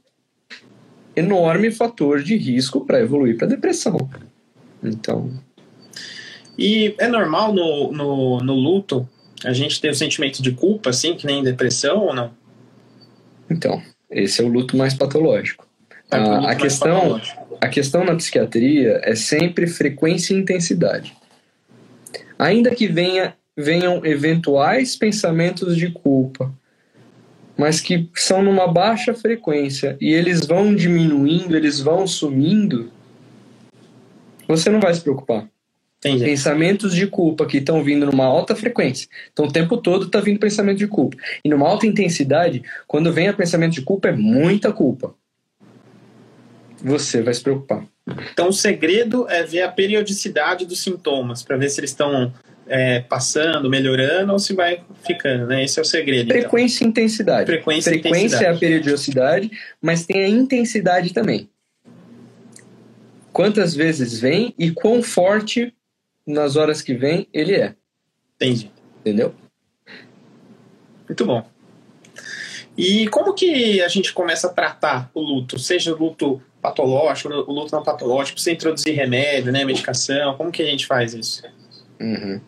enorme 1.16 1.70
fator 1.70 2.22
de 2.22 2.36
risco 2.36 2.84
para 2.84 3.00
evoluir 3.00 3.36
para 3.36 3.46
depressão. 3.46 3.96
Então. 4.82 5.30
E 6.58 6.94
é 6.98 7.08
normal 7.08 7.52
no, 7.52 7.92
no, 7.92 8.38
no 8.38 8.54
luto 8.54 9.08
a 9.44 9.52
gente 9.52 9.80
ter 9.80 9.90
o 9.90 9.94
sentimento 9.94 10.42
de 10.42 10.52
culpa, 10.52 10.90
assim, 10.90 11.14
que 11.14 11.26
nem 11.26 11.42
depressão 11.42 12.06
ou 12.06 12.14
não? 12.14 12.32
Então, 13.50 13.82
esse 14.14 14.40
é 14.40 14.44
o 14.44 14.48
luto 14.48 14.76
mais 14.76 14.94
patológico. 14.94 15.66
É 16.10 16.16
a, 16.16 16.52
a 16.52 16.54
questão, 16.54 17.00
patológico. 17.00 17.58
a 17.60 17.68
questão 17.68 18.04
na 18.04 18.14
psiquiatria 18.14 19.00
é 19.02 19.14
sempre 19.14 19.66
frequência 19.66 20.32
e 20.32 20.38
intensidade. 20.38 21.16
Ainda 22.38 22.74
que 22.74 22.86
venha, 22.86 23.34
venham 23.56 24.04
eventuais 24.04 24.96
pensamentos 24.96 25.76
de 25.76 25.90
culpa, 25.90 26.52
mas 27.56 27.80
que 27.80 28.08
são 28.14 28.42
numa 28.42 28.66
baixa 28.66 29.14
frequência 29.14 29.96
e 30.00 30.12
eles 30.12 30.46
vão 30.46 30.74
diminuindo, 30.74 31.56
eles 31.56 31.80
vão 31.80 32.06
sumindo, 32.06 32.90
você 34.46 34.70
não 34.70 34.80
vai 34.80 34.94
se 34.94 35.00
preocupar. 35.00 35.48
Entendi. 36.04 36.24
Pensamentos 36.24 36.94
de 36.94 37.06
culpa 37.06 37.46
que 37.46 37.56
estão 37.56 37.82
vindo 37.82 38.04
numa 38.04 38.26
alta 38.26 38.54
frequência. 38.54 39.08
Então, 39.32 39.46
o 39.46 39.52
tempo 39.52 39.78
todo 39.78 40.04
está 40.04 40.20
vindo 40.20 40.38
pensamento 40.38 40.78
de 40.78 40.86
culpa. 40.86 41.16
E 41.42 41.48
numa 41.48 41.66
alta 41.66 41.86
intensidade, 41.86 42.62
quando 42.86 43.10
vem 43.10 43.28
a 43.28 43.32
pensamento 43.32 43.72
de 43.72 43.82
culpa, 43.82 44.08
é 44.08 44.12
muita 44.12 44.70
culpa. 44.70 45.14
Você 46.82 47.22
vai 47.22 47.32
se 47.32 47.40
preocupar. 47.40 47.84
Então, 48.32 48.48
o 48.48 48.52
segredo 48.52 49.26
é 49.30 49.42
ver 49.42 49.62
a 49.62 49.72
periodicidade 49.72 50.66
dos 50.66 50.82
sintomas, 50.82 51.42
para 51.42 51.56
ver 51.56 51.70
se 51.70 51.80
eles 51.80 51.90
estão 51.90 52.30
é, 52.66 53.00
passando, 53.00 53.70
melhorando 53.70 54.32
ou 54.32 54.38
se 54.38 54.52
vai 54.52 54.82
ficando, 55.06 55.46
né? 55.46 55.64
Esse 55.64 55.78
é 55.78 55.82
o 55.82 55.84
segredo. 55.84 56.26
Então. 56.26 56.38
Frequência 56.38 56.84
então. 56.84 56.88
e 56.88 56.90
intensidade. 56.90 57.46
Frequência, 57.46 57.92
Frequência 57.92 58.18
intensidade. 58.18 58.44
é 58.44 58.56
a 58.56 58.58
periodicidade, 58.58 59.50
mas 59.80 60.04
tem 60.04 60.24
a 60.24 60.28
intensidade 60.28 61.14
também. 61.14 61.48
Quantas 63.32 63.74
vezes 63.74 64.20
vem 64.20 64.54
e 64.58 64.70
quão 64.70 65.02
forte 65.02 65.74
nas 66.26 66.56
horas 66.56 66.80
que 66.80 66.94
vem, 66.94 67.28
ele 67.32 67.54
é. 67.54 67.74
Entendi. 68.36 68.70
Entendeu? 69.00 69.34
Muito 71.06 71.24
bom. 71.24 71.44
E 72.76 73.06
como 73.08 73.34
que 73.34 73.80
a 73.82 73.88
gente 73.88 74.12
começa 74.12 74.48
a 74.48 74.52
tratar 74.52 75.10
o 75.14 75.20
luto? 75.20 75.58
Seja 75.58 75.94
o 75.94 75.98
luto 75.98 76.42
patológico, 76.60 77.28
o 77.28 77.52
luto 77.52 77.74
não 77.74 77.82
patológico, 77.82 78.40
sem 78.40 78.54
introduzir 78.54 78.94
remédio, 78.94 79.52
né, 79.52 79.64
medicação, 79.64 80.34
como 80.36 80.50
que 80.50 80.62
a 80.62 80.66
gente 80.66 80.86
faz 80.86 81.14
isso? 81.14 81.42
Uhum. 82.00 82.40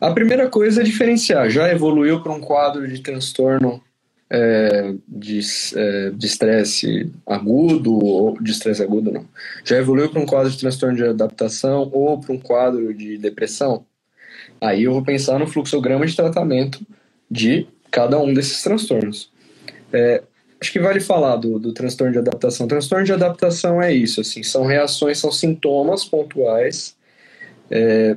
A 0.00 0.10
primeira 0.10 0.48
coisa 0.48 0.80
é 0.80 0.84
diferenciar. 0.84 1.48
Já 1.50 1.70
evoluiu 1.70 2.20
para 2.20 2.32
um 2.32 2.40
quadro 2.40 2.88
de 2.88 3.00
transtorno 3.00 3.82
é, 4.30 4.94
de 5.06 5.40
é, 5.74 6.12
estresse 6.22 7.10
agudo 7.26 7.94
ou 7.94 8.40
de 8.40 8.50
estresse 8.50 8.82
agudo 8.82 9.10
não. 9.10 9.26
Já 9.64 9.76
evoluiu 9.76 10.10
para 10.10 10.20
um 10.20 10.26
quadro 10.26 10.50
de 10.50 10.58
transtorno 10.58 10.96
de 10.96 11.04
adaptação 11.04 11.88
ou 11.92 12.20
para 12.20 12.32
um 12.32 12.38
quadro 12.38 12.92
de 12.92 13.16
depressão? 13.16 13.84
Aí 14.60 14.84
eu 14.84 14.92
vou 14.92 15.02
pensar 15.02 15.38
no 15.38 15.46
fluxograma 15.46 16.06
de 16.06 16.14
tratamento 16.14 16.80
de 17.30 17.66
cada 17.90 18.18
um 18.18 18.34
desses 18.34 18.62
transtornos. 18.62 19.30
É, 19.92 20.22
acho 20.60 20.72
que 20.72 20.80
vale 20.80 21.00
falar 21.00 21.36
do, 21.36 21.58
do 21.58 21.72
transtorno 21.72 22.12
de 22.12 22.18
adaptação. 22.18 22.66
O 22.66 22.68
transtorno 22.68 23.04
de 23.04 23.12
adaptação 23.12 23.80
é 23.80 23.92
isso 23.92 24.20
assim 24.20 24.42
são 24.42 24.66
reações 24.66 25.18
são 25.18 25.32
sintomas 25.32 26.04
pontuais 26.04 26.96
é, 27.70 28.16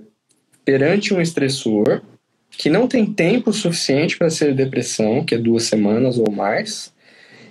perante 0.66 1.14
um 1.14 1.22
estressor 1.22 2.02
que 2.52 2.70
não 2.70 2.88
tem 2.88 3.06
tempo 3.06 3.52
suficiente 3.54 4.18
para 4.18 4.30
ser 4.30 4.54
depressão, 4.54 5.24
que 5.24 5.34
é 5.34 5.38
duas 5.38 5.64
semanas 5.64 6.18
ou 6.18 6.32
mais, 6.32 6.94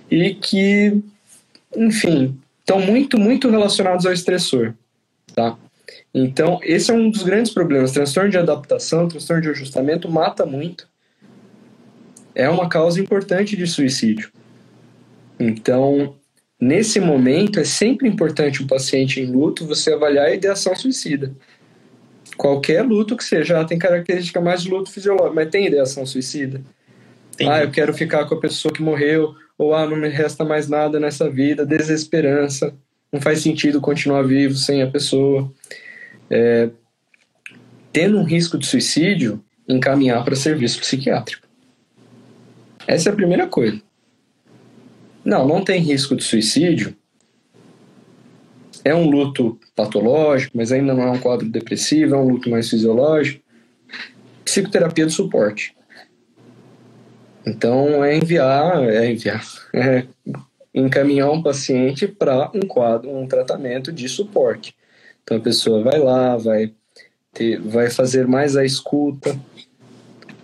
e 0.09 0.35
que, 0.35 1.01
enfim, 1.75 2.39
estão 2.59 2.79
muito, 2.79 3.19
muito 3.19 3.49
relacionados 3.49 4.05
ao 4.05 4.13
estressor, 4.13 4.73
tá? 5.33 5.57
Então, 6.13 6.59
esse 6.63 6.91
é 6.91 6.93
um 6.93 7.09
dos 7.09 7.23
grandes 7.23 7.53
problemas. 7.53 7.91
Transtorno 7.91 8.29
de 8.29 8.37
adaptação, 8.37 9.07
transtorno 9.07 9.41
de 9.41 9.49
ajustamento 9.49 10.09
mata 10.09 10.45
muito. 10.45 10.87
É 12.35 12.49
uma 12.49 12.69
causa 12.69 12.99
importante 12.99 13.57
de 13.57 13.65
suicídio. 13.65 14.31
Então, 15.39 16.15
nesse 16.59 16.99
momento, 16.99 17.59
é 17.59 17.63
sempre 17.63 18.07
importante 18.07 18.61
o 18.61 18.67
paciente 18.67 19.19
em 19.19 19.25
luto 19.25 19.65
você 19.65 19.93
avaliar 19.93 20.27
a 20.27 20.33
ideação 20.33 20.75
suicida 20.75 21.33
qualquer 22.41 22.81
luto 22.81 23.15
que 23.15 23.23
seja, 23.23 23.53
ela 23.53 23.65
tem 23.65 23.77
característica 23.77 24.41
mais 24.41 24.63
de 24.63 24.69
luto 24.71 24.89
fisiológico, 24.89 25.35
mas 25.35 25.47
tem 25.51 25.67
ideação 25.67 26.07
suicida? 26.07 26.59
Entendi. 27.35 27.51
Ah, 27.51 27.63
eu 27.63 27.69
quero 27.69 27.93
ficar 27.93 28.25
com 28.25 28.33
a 28.33 28.39
pessoa 28.39 28.73
que 28.73 28.81
morreu, 28.81 29.35
ou 29.59 29.75
ah, 29.75 29.85
não 29.85 29.95
me 29.95 30.09
resta 30.09 30.43
mais 30.43 30.67
nada 30.67 30.99
nessa 30.99 31.29
vida, 31.29 31.63
desesperança, 31.63 32.73
não 33.13 33.21
faz 33.21 33.41
sentido 33.41 33.79
continuar 33.79 34.23
vivo 34.23 34.55
sem 34.55 34.81
a 34.81 34.87
pessoa. 34.89 35.53
É, 36.31 36.71
tendo 37.93 38.17
um 38.17 38.23
risco 38.23 38.57
de 38.57 38.65
suicídio, 38.65 39.43
encaminhar 39.69 40.25
para 40.25 40.35
serviço 40.35 40.79
psiquiátrico. 40.79 41.47
Essa 42.87 43.09
é 43.09 43.11
a 43.11 43.15
primeira 43.15 43.45
coisa. 43.45 43.79
Não, 45.23 45.47
não 45.47 45.63
tem 45.63 45.79
risco 45.79 46.15
de 46.15 46.23
suicídio. 46.23 46.97
É 48.83 48.93
um 48.95 49.09
luto 49.09 49.59
patológico, 49.75 50.57
mas 50.57 50.71
ainda 50.71 50.93
não 50.93 51.03
é 51.03 51.11
um 51.11 51.19
quadro 51.19 51.47
depressivo, 51.47 52.15
é 52.15 52.17
um 52.17 52.27
luto 52.27 52.49
mais 52.49 52.69
fisiológico. 52.69 53.43
Psicoterapia 54.43 55.05
de 55.05 55.13
suporte. 55.13 55.75
Então 57.45 58.03
é 58.03 58.15
enviar, 58.15 58.83
é 58.83 59.11
enviar, 59.11 59.43
é 59.73 60.05
encaminhar 60.73 61.31
um 61.31 61.41
paciente 61.41 62.07
para 62.07 62.49
um 62.53 62.61
quadro, 62.61 63.09
um 63.09 63.27
tratamento 63.27 63.91
de 63.91 64.07
suporte. 64.07 64.75
Então 65.23 65.37
a 65.37 65.41
pessoa 65.41 65.83
vai 65.83 65.99
lá, 65.99 66.37
vai 66.37 66.73
ter, 67.33 67.59
vai 67.59 67.89
fazer 67.89 68.27
mais 68.27 68.55
a 68.55 68.65
escuta, 68.65 69.37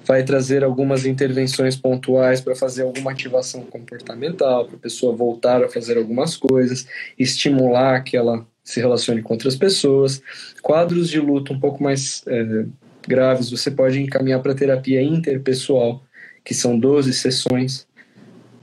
vai 0.08 0.24
trazer 0.24 0.64
algumas 0.64 1.06
intervenções 1.06 1.76
pontuais 1.76 2.40
para 2.40 2.56
fazer 2.56 2.84
alguma 2.84 3.12
ativação 3.12 3.64
comportamental, 3.64 4.66
para 4.66 4.78
a 4.78 4.80
pessoa 4.80 5.14
voltar 5.14 5.62
a 5.62 5.68
fazer 5.68 5.98
algumas 5.98 6.38
coisas, 6.38 6.88
estimular 7.20 8.02
que 8.04 8.16
ela 8.16 8.48
se 8.64 8.80
relacione 8.80 9.22
com 9.22 9.34
outras 9.34 9.58
pessoas. 9.58 10.22
Quadros 10.62 11.10
de 11.10 11.20
luto 11.20 11.52
um 11.52 11.60
pouco 11.60 11.84
mais 11.84 12.24
é, 12.26 12.66
graves, 13.06 13.52
você 13.52 13.70
pode 13.70 14.02
encaminhar 14.02 14.42
para 14.42 14.56
terapia 14.56 15.02
interpessoal, 15.02 16.02
que 16.44 16.54
são 16.54 16.80
12 16.80 17.12
sessões 17.14 17.86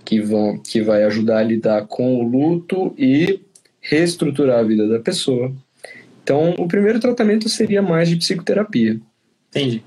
que 0.02 0.20
vão 0.20 0.58
que 0.58 0.82
vai 0.82 1.04
ajudar 1.04 1.38
a 1.38 1.42
lidar 1.42 1.86
com 1.86 2.16
o 2.16 2.22
luto 2.22 2.94
e 2.96 3.40
reestruturar 3.82 4.60
a 4.60 4.62
vida 4.62 4.88
da 4.88 4.98
pessoa. 4.98 5.52
Então, 6.22 6.54
o 6.58 6.66
primeiro 6.66 6.98
tratamento 6.98 7.50
seria 7.50 7.82
mais 7.82 8.08
de 8.08 8.16
psicoterapia. 8.16 8.98
Entendi 9.50 9.84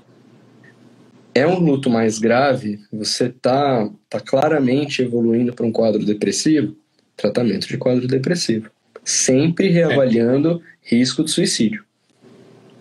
é 1.38 1.46
um 1.46 1.58
luto 1.58 1.88
mais 1.88 2.18
grave, 2.18 2.80
você 2.92 3.26
está 3.26 3.88
tá 4.10 4.20
claramente 4.20 5.02
evoluindo 5.02 5.52
para 5.52 5.64
um 5.64 5.72
quadro 5.72 6.04
depressivo, 6.04 6.76
tratamento 7.16 7.68
de 7.68 7.76
quadro 7.78 8.06
depressivo. 8.08 8.70
Sempre 9.04 9.68
reavaliando 9.68 10.62
é. 10.84 10.96
risco 10.96 11.22
de 11.22 11.30
suicídio. 11.30 11.84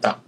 Tá. 0.01 0.19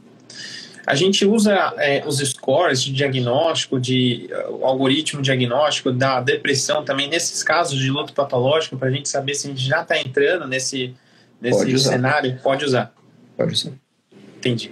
A 0.86 0.96
gente 0.96 1.26
usa 1.26 1.74
é, 1.78 2.04
os 2.06 2.20
scores 2.20 2.84
de 2.84 2.94
diagnóstico, 2.94 3.80
de 3.80 4.30
o 4.50 4.64
algoritmo 4.66 5.22
diagnóstico 5.22 5.92
da 5.92 6.22
depressão 6.22 6.86
também 6.86 7.10
nesses 7.10 7.44
casos 7.44 7.80
de 7.80 7.90
luto 7.90 8.14
patológico 8.14 8.78
para 8.78 8.90
a 8.90 8.92
gente 8.92 9.10
saber 9.10 9.34
se 9.34 9.48
a 9.48 9.50
gente 9.50 9.66
já 9.66 9.82
está 9.82 10.00
entrando 10.00 10.48
nesse, 10.48 10.94
nesse 11.42 11.80
cenário. 11.80 12.40
Pode 12.44 12.64
usar. 12.64 12.94
Pode 13.36 13.54
usar. 13.54 13.72
Entendi. 14.38 14.72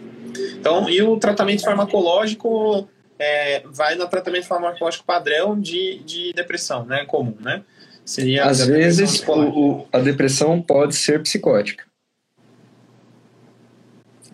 Então, 0.59 0.89
e 0.89 1.01
o 1.01 1.17
tratamento 1.17 1.63
farmacológico 1.63 2.87
é, 3.19 3.63
vai 3.65 3.95
no 3.95 4.07
tratamento 4.07 4.45
farmacológico 4.45 5.05
padrão 5.05 5.59
de, 5.59 6.00
de 6.05 6.33
depressão, 6.33 6.86
né? 6.86 7.05
Comum, 7.05 7.36
né? 7.39 7.63
Seria 8.05 8.45
Às 8.45 8.65
vezes 8.65 9.21
o, 9.27 9.86
a 9.91 10.00
depressão 10.00 10.62
pode 10.62 10.95
ser 10.95 11.21
psicótica. 11.21 11.83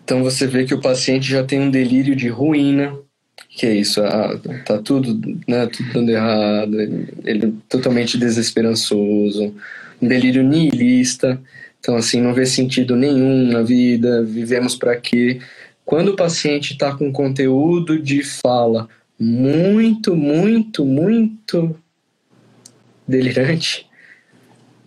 Então 0.04 0.22
você 0.22 0.46
vê 0.46 0.64
que 0.64 0.74
o 0.74 0.80
paciente 0.80 1.28
já 1.28 1.42
tem 1.42 1.58
um 1.60 1.70
delírio 1.70 2.14
de 2.14 2.28
ruína, 2.28 2.96
que 3.48 3.66
é 3.66 3.72
isso, 3.72 4.02
ah, 4.02 4.38
tá 4.64 4.78
tudo, 4.78 5.18
né, 5.48 5.66
tudo 5.66 5.92
dando 5.92 6.10
errado, 6.10 6.80
ele 7.24 7.46
é 7.46 7.52
totalmente 7.68 8.18
desesperançoso, 8.18 9.54
um 10.00 10.06
delírio 10.06 10.42
nihilista, 10.42 11.40
então 11.80 11.96
assim, 11.96 12.20
não 12.20 12.34
vê 12.34 12.44
sentido 12.44 12.96
nenhum 12.96 13.50
na 13.50 13.62
vida, 13.62 14.22
vivemos 14.22 14.76
para 14.76 14.94
quê? 14.96 15.40
Quando 15.84 16.08
o 16.08 16.16
paciente 16.16 16.72
está 16.72 16.94
com 16.96 17.12
conteúdo 17.12 18.00
de 18.00 18.22
fala 18.22 18.88
muito, 19.18 20.16
muito, 20.16 20.84
muito 20.84 21.78
delirante, 23.06 23.86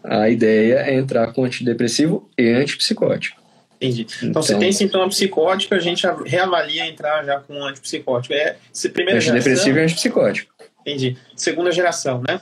a 0.03 0.29
ideia 0.29 0.79
é 0.79 0.95
entrar 0.95 1.33
com 1.33 1.43
antidepressivo 1.43 2.29
e 2.37 2.49
antipsicótico. 2.49 3.41
Entendi. 3.75 4.07
Então, 4.17 4.29
então, 4.29 4.41
se 4.41 4.57
tem 4.57 4.71
sintoma 4.71 5.07
psicótico, 5.07 5.75
a 5.75 5.79
gente 5.79 6.05
reavalia 6.25 6.87
entrar 6.87 7.23
já 7.23 7.39
com 7.39 7.63
antipsicótico. 7.63 8.33
É, 8.33 8.57
se 8.73 8.89
primeira 8.89 9.19
Antidepressivo 9.19 9.75
geração, 9.75 9.81
e 9.81 9.83
antipsicótico. 9.83 10.53
Entendi. 10.81 11.17
Segunda 11.35 11.71
geração, 11.71 12.23
né? 12.27 12.41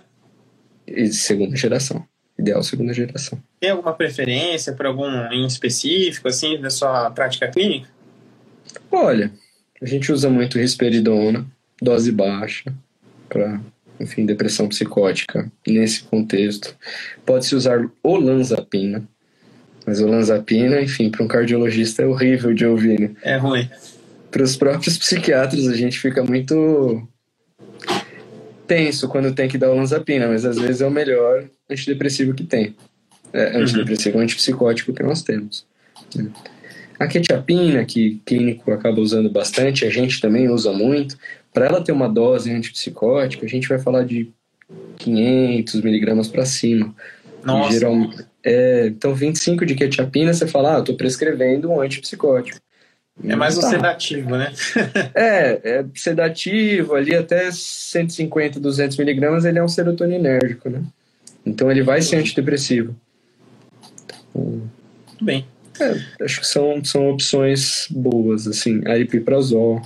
E 0.88 1.08
segunda 1.08 1.56
geração. 1.58 2.06
Ideal 2.38 2.64
segunda 2.64 2.94
geração. 2.94 3.42
Tem 3.60 3.72
alguma 3.72 3.94
preferência 3.94 4.74
por 4.74 4.86
algum 4.86 5.10
em 5.32 5.46
específico, 5.46 6.28
assim, 6.28 6.60
da 6.60 6.70
sua 6.70 7.10
prática 7.12 7.48
clínica? 7.50 7.90
Olha, 8.96 9.30
a 9.82 9.86
gente 9.86 10.10
usa 10.10 10.30
muito 10.30 10.58
risperidona, 10.58 11.46
dose 11.82 12.12
baixa, 12.14 12.74
para, 13.28 13.60
enfim, 14.00 14.26
depressão 14.26 14.70
psicótica 14.70 15.52
nesse 15.68 16.04
contexto. 16.04 16.76
Pode-se 17.26 17.56
usar 17.56 17.86
olanzapina, 18.02 19.04
mas 19.86 20.00
olanzapina, 20.00 20.82
enfim, 20.82 21.10
para 21.10 21.24
um 21.24 21.28
cardiologista 21.28 22.04
é 22.04 22.06
horrível 22.06 22.54
de 22.54 22.66
ouvir, 22.66 23.00
né? 23.00 23.12
É 23.22 23.36
ruim. 23.38 23.70
Para 24.32 24.44
os 24.44 24.56
próprios 24.56 24.98
psiquiatras, 24.98 25.68
a 25.68 25.76
gente 25.76 26.00
fica 26.00 26.24
muito 26.24 27.06
tenso 28.66 29.10
quando 29.10 29.36
tem 29.36 29.50
que 29.50 29.58
dar 29.58 29.72
olanzapina, 29.72 30.28
mas 30.28 30.46
às 30.46 30.58
vezes 30.58 30.82
é 30.82 30.88
o 30.88 30.92
melhor 30.92 31.46
antidepressivo 31.70 32.34
que 32.34 32.46
tem. 32.46 32.76
É, 33.34 33.58
antidepressivo, 33.58 34.18
uhum. 34.18 34.24
antipsicótico 34.24 34.94
que 34.94 35.04
nós 35.04 35.22
temos. 35.22 35.66
Né? 36.16 36.32
A 37.00 37.08
quetiapina, 37.08 37.84
que 37.86 38.22
clínico 38.26 38.72
acaba 38.72 39.00
usando 39.00 39.30
bastante, 39.30 39.86
a 39.86 39.90
gente 39.90 40.22
também 40.22 40.50
usa 40.50 40.72
muito. 40.72 41.18
Para 41.54 41.66
ela 41.66 41.84
ter 41.84 41.92
uma 41.92 42.08
dose 42.08 42.52
antipsicótica, 42.52 43.46
a 43.46 43.50
gente 43.50 43.68
vai 43.68 43.80
falar 43.80 44.04
de 44.04 44.30
500 44.98 45.82
miligramas 45.82 46.28
para 46.28 46.46
cima. 46.46 46.94
Nossa. 47.44 47.72
Geral, 47.72 47.96
é, 48.44 48.88
então, 48.88 49.14
25 49.14 49.66
de 49.66 49.76
quetiapina, 49.76 50.34
você 50.34 50.48
fala, 50.48 50.78
ah, 50.78 50.80
estou 50.80 50.96
prescrevendo 50.96 51.70
um 51.70 51.82
antipsicótico. 51.82 52.60
É 53.24 53.36
mais 53.36 53.58
um 53.58 53.62
tá. 53.62 53.70
sedativo, 53.70 54.36
né? 54.36 54.52
é, 55.16 55.60
é 55.64 55.86
sedativo, 55.96 56.96
ali 56.96 57.16
até 57.16 57.50
150, 57.50 58.60
200 58.60 58.98
miligramas, 58.98 59.46
ele 59.46 59.58
é 59.58 59.64
um 59.64 59.68
serotoninérgico, 59.68 60.70
né? 60.70 60.84
Então 61.46 61.72
ele 61.72 61.82
vai 61.82 62.02
ser 62.02 62.18
antidepressivo. 62.18 62.96
Muito 64.34 65.24
bem. 65.24 65.46
É, 65.80 66.24
acho 66.24 66.42
que 66.42 66.48
são, 66.48 66.84
são 66.84 67.10
opções 67.10 67.88
boas, 67.90 68.48
assim, 68.48 68.82
aripiprazol. 68.88 69.82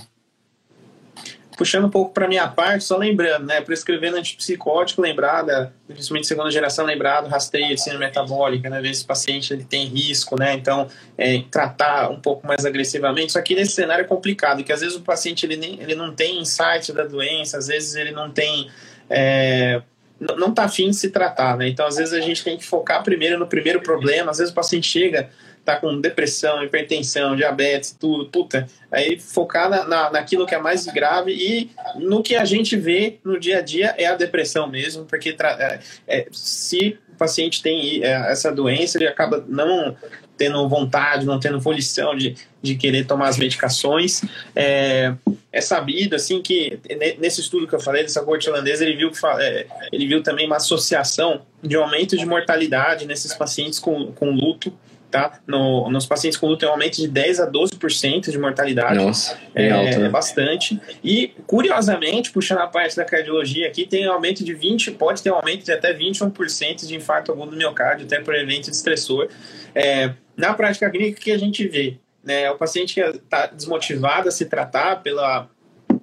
Puxando 1.60 1.88
um 1.88 1.90
pouco 1.90 2.14
para 2.14 2.26
minha 2.26 2.48
parte, 2.48 2.84
só 2.84 2.96
lembrando, 2.96 3.44
né, 3.44 3.60
prescrevendo 3.60 4.16
antipsicótico, 4.16 5.02
lembrada, 5.02 5.74
principalmente 5.86 6.26
segunda 6.26 6.50
geração, 6.50 6.86
lembrado, 6.86 7.28
rastreio 7.28 7.74
de 7.74 7.82
síndrome 7.82 8.06
metabólica, 8.06 8.70
né, 8.70 8.80
ver 8.80 8.94
se 8.94 9.04
o 9.04 9.06
paciente 9.06 9.52
ele 9.52 9.64
tem 9.64 9.86
risco, 9.86 10.38
né, 10.38 10.54
então 10.54 10.88
é, 11.18 11.42
tratar 11.50 12.10
um 12.10 12.18
pouco 12.18 12.46
mais 12.46 12.64
agressivamente. 12.64 13.32
Só 13.32 13.42
que 13.42 13.54
nesse 13.54 13.72
cenário 13.72 14.04
é 14.04 14.08
complicado, 14.08 14.64
que 14.64 14.72
às 14.72 14.80
vezes 14.80 14.96
o 14.96 15.02
paciente 15.02 15.44
ele, 15.44 15.56
nem, 15.56 15.78
ele 15.82 15.94
não 15.94 16.14
tem 16.14 16.40
insight 16.40 16.94
da 16.94 17.04
doença, 17.04 17.58
às 17.58 17.66
vezes 17.66 17.94
ele 17.94 18.12
não 18.12 18.30
tem. 18.30 18.70
É, 19.10 19.82
não 20.18 20.48
está 20.48 20.64
afim 20.64 20.88
de 20.90 20.96
se 20.96 21.10
tratar, 21.10 21.56
né? 21.56 21.68
Então, 21.68 21.86
às 21.86 21.96
vezes, 21.96 22.12
a 22.12 22.20
gente 22.20 22.44
tem 22.44 22.56
que 22.58 22.64
focar 22.64 23.02
primeiro 23.02 23.38
no 23.38 23.46
primeiro 23.46 23.80
problema. 23.80 24.30
Às 24.30 24.36
vezes, 24.36 24.52
o 24.52 24.54
paciente 24.54 24.86
chega 24.86 25.30
tá 25.74 25.80
com 25.80 26.00
depressão, 26.00 26.62
hipertensão, 26.62 27.36
diabetes, 27.36 27.96
tudo, 27.98 28.26
puta, 28.26 28.66
aí 28.90 29.18
focar 29.18 29.68
na, 29.68 29.84
na, 29.86 30.10
naquilo 30.10 30.46
que 30.46 30.54
é 30.54 30.58
mais 30.58 30.86
grave 30.86 31.32
e 31.32 31.70
no 31.96 32.22
que 32.22 32.34
a 32.34 32.44
gente 32.44 32.76
vê 32.76 33.18
no 33.24 33.38
dia 33.38 33.58
a 33.58 33.60
dia 33.60 33.94
é 33.96 34.06
a 34.06 34.16
depressão 34.16 34.66
mesmo, 34.68 35.04
porque 35.04 35.36
é, 35.38 35.80
é, 36.06 36.26
se 36.32 36.98
o 37.12 37.16
paciente 37.16 37.62
tem 37.62 38.02
é, 38.02 38.32
essa 38.32 38.50
doença, 38.50 38.98
ele 38.98 39.06
acaba 39.06 39.44
não 39.46 39.96
tendo 40.40 40.66
vontade, 40.70 41.26
não 41.26 41.38
tendo 41.38 41.60
volição 41.60 42.16
de, 42.16 42.34
de 42.62 42.74
querer 42.74 43.04
tomar 43.04 43.28
as 43.28 43.36
medicações. 43.36 44.22
É, 44.56 45.12
é 45.52 45.60
sabido 45.60 46.16
assim 46.16 46.40
que 46.40 46.80
nesse 47.18 47.42
estudo 47.42 47.66
que 47.68 47.74
eu 47.74 47.80
falei 47.80 48.04
dessa 48.04 48.22
corte 48.22 48.48
holandesa 48.48 48.82
ele 48.82 48.96
viu 48.96 49.10
é, 49.38 49.66
ele 49.92 50.06
viu 50.06 50.22
também 50.22 50.46
uma 50.46 50.56
associação 50.56 51.42
de 51.62 51.76
aumento 51.76 52.16
de 52.16 52.24
mortalidade 52.24 53.06
nesses 53.06 53.34
pacientes 53.34 53.78
com, 53.78 54.12
com 54.12 54.30
luto 54.30 54.72
tá? 55.10 55.40
No, 55.46 55.90
nos 55.90 56.06
pacientes 56.06 56.38
com 56.38 56.46
luto 56.46 56.60
tem 56.60 56.68
um 56.68 56.72
aumento 56.72 56.96
de 56.96 57.08
10 57.08 57.40
a 57.40 57.50
12% 57.50 58.30
de 58.30 58.38
mortalidade. 58.38 58.94
Nossa, 58.94 59.36
é, 59.54 59.66
é, 59.66 59.70
alto, 59.70 59.98
né? 59.98 60.06
é 60.06 60.08
bastante. 60.08 60.80
E, 61.02 61.32
curiosamente, 61.46 62.30
puxando 62.30 62.58
a 62.58 62.66
parte 62.66 62.96
da 62.96 63.04
cardiologia 63.04 63.66
aqui, 63.66 63.86
tem 63.86 64.08
um 64.08 64.12
aumento 64.12 64.44
de 64.44 64.54
20, 64.54 64.92
pode 64.92 65.22
ter 65.22 65.30
um 65.32 65.36
aumento 65.36 65.64
de 65.64 65.72
até 65.72 65.92
21% 65.92 66.86
de 66.86 66.94
infarto 66.94 67.32
agudo 67.32 67.50
do 67.50 67.56
miocárdio, 67.56 68.06
até 68.06 68.20
por 68.20 68.34
evento 68.34 68.70
estressor. 68.70 69.28
É, 69.74 70.12
na 70.36 70.54
prática 70.54 70.88
clínica, 70.88 71.20
que 71.20 71.32
a 71.32 71.38
gente 71.38 71.66
vê? 71.66 71.96
Né, 72.22 72.50
o 72.50 72.56
paciente 72.56 72.94
que 72.94 73.00
está 73.00 73.46
desmotivado 73.46 74.28
a 74.28 74.30
se 74.30 74.44
tratar 74.44 75.02
pela 75.02 75.48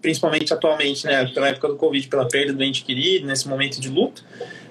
principalmente 0.02 0.54
atualmente, 0.54 1.06
né, 1.06 1.26
pela 1.34 1.50
época 1.50 1.68
do 1.70 1.76
Covid, 1.76 2.08
pela 2.08 2.28
perda 2.28 2.54
do 2.54 2.64
ente 2.64 2.84
querido, 2.84 3.26
nesse 3.26 3.48
momento 3.48 3.80
de 3.80 3.90
luto, 3.90 4.24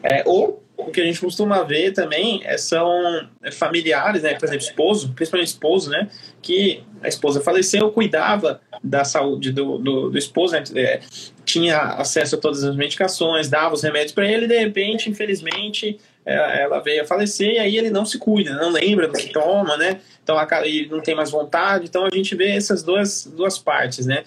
é, 0.03 0.23
ou 0.25 0.63
o 0.77 0.91
que 0.91 1.01
a 1.01 1.05
gente 1.05 1.21
costuma 1.21 1.63
ver 1.63 1.93
também 1.93 2.43
é, 2.45 2.59
são 2.59 3.29
familiares, 3.53 4.23
né? 4.23 4.35
Por 4.35 4.45
exemplo, 4.45 4.65
esposo, 4.65 5.13
principalmente 5.15 5.49
esposo, 5.49 5.91
né? 5.91 6.09
Que 6.43 6.85
a 7.03 7.09
esposa 7.09 7.41
faleceu, 7.41 7.91
cuidava 7.91 8.61
da 8.83 9.05
saúde 9.05 9.53
do, 9.53 9.79
do, 9.79 10.11
do 10.11 10.19
esposo, 10.19 10.53
né? 10.53 10.63
É, 10.75 11.01
tinha 11.45 11.79
acesso 11.79 12.37
a 12.37 12.39
todas 12.39 12.63
as 12.63 12.77
medicações, 12.77 13.49
dava 13.49 13.75
os 13.75 13.83
remédios 13.83 14.13
para 14.13 14.31
ele, 14.31 14.45
e 14.45 14.49
de 14.49 14.59
repente, 14.59 15.09
infelizmente, 15.09 15.99
ela 16.27 16.81
veio 16.81 17.03
a 17.03 17.07
falecer 17.07 17.53
e 17.53 17.59
aí 17.59 17.79
ele 17.79 17.89
não 17.89 18.05
se 18.05 18.19
cuida, 18.19 18.53
não 18.55 18.71
lembra 18.71 19.07
do 19.07 19.15
que 19.15 19.33
toma, 19.33 19.77
né? 19.77 20.01
Então 20.23 20.37
ele 20.65 20.89
não 20.89 21.01
tem 21.01 21.15
mais 21.15 21.31
vontade. 21.31 21.85
Então 21.85 22.05
a 22.05 22.11
gente 22.13 22.35
vê 22.35 22.51
essas 22.51 22.83
duas, 22.83 23.25
duas 23.25 23.59
partes, 23.59 24.07
né? 24.07 24.25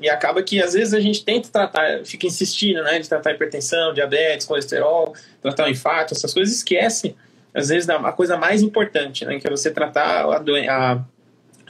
E 0.00 0.08
acaba 0.08 0.42
que 0.42 0.62
às 0.62 0.72
vezes 0.72 0.94
a 0.94 1.00
gente 1.00 1.24
tenta 1.24 1.48
tratar, 1.50 2.04
fica 2.04 2.26
insistindo, 2.26 2.82
né, 2.82 2.98
de 2.98 3.08
tratar 3.08 3.32
hipertensão, 3.32 3.92
diabetes, 3.92 4.46
colesterol, 4.46 5.14
tratar 5.42 5.66
o 5.66 5.70
infarto, 5.70 6.14
essas 6.14 6.32
coisas, 6.32 6.54
esquece 6.54 7.14
às 7.52 7.68
vezes 7.68 7.88
a 7.88 8.12
coisa 8.12 8.36
mais 8.36 8.62
importante, 8.62 9.24
né, 9.24 9.38
que 9.38 9.46
é 9.46 9.50
você 9.50 9.70
tratar 9.70 10.24
a, 10.24 10.36
a 10.36 11.04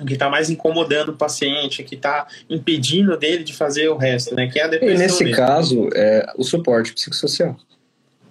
o 0.00 0.06
que 0.06 0.14
está 0.14 0.30
mais 0.30 0.48
incomodando 0.48 1.10
o 1.10 1.16
paciente, 1.16 1.82
que 1.82 1.94
está 1.94 2.26
impedindo 2.48 3.16
dele 3.18 3.44
de 3.44 3.52
fazer 3.52 3.88
o 3.88 3.98
resto, 3.98 4.34
né? 4.34 4.48
Que 4.48 4.58
é 4.58 4.64
a 4.64 4.66
depressão. 4.66 4.96
E 4.96 4.98
nesse 4.98 5.30
caso, 5.32 5.90
é 5.94 6.26
o 6.38 6.42
suporte 6.42 6.94
psicossocial. 6.94 7.54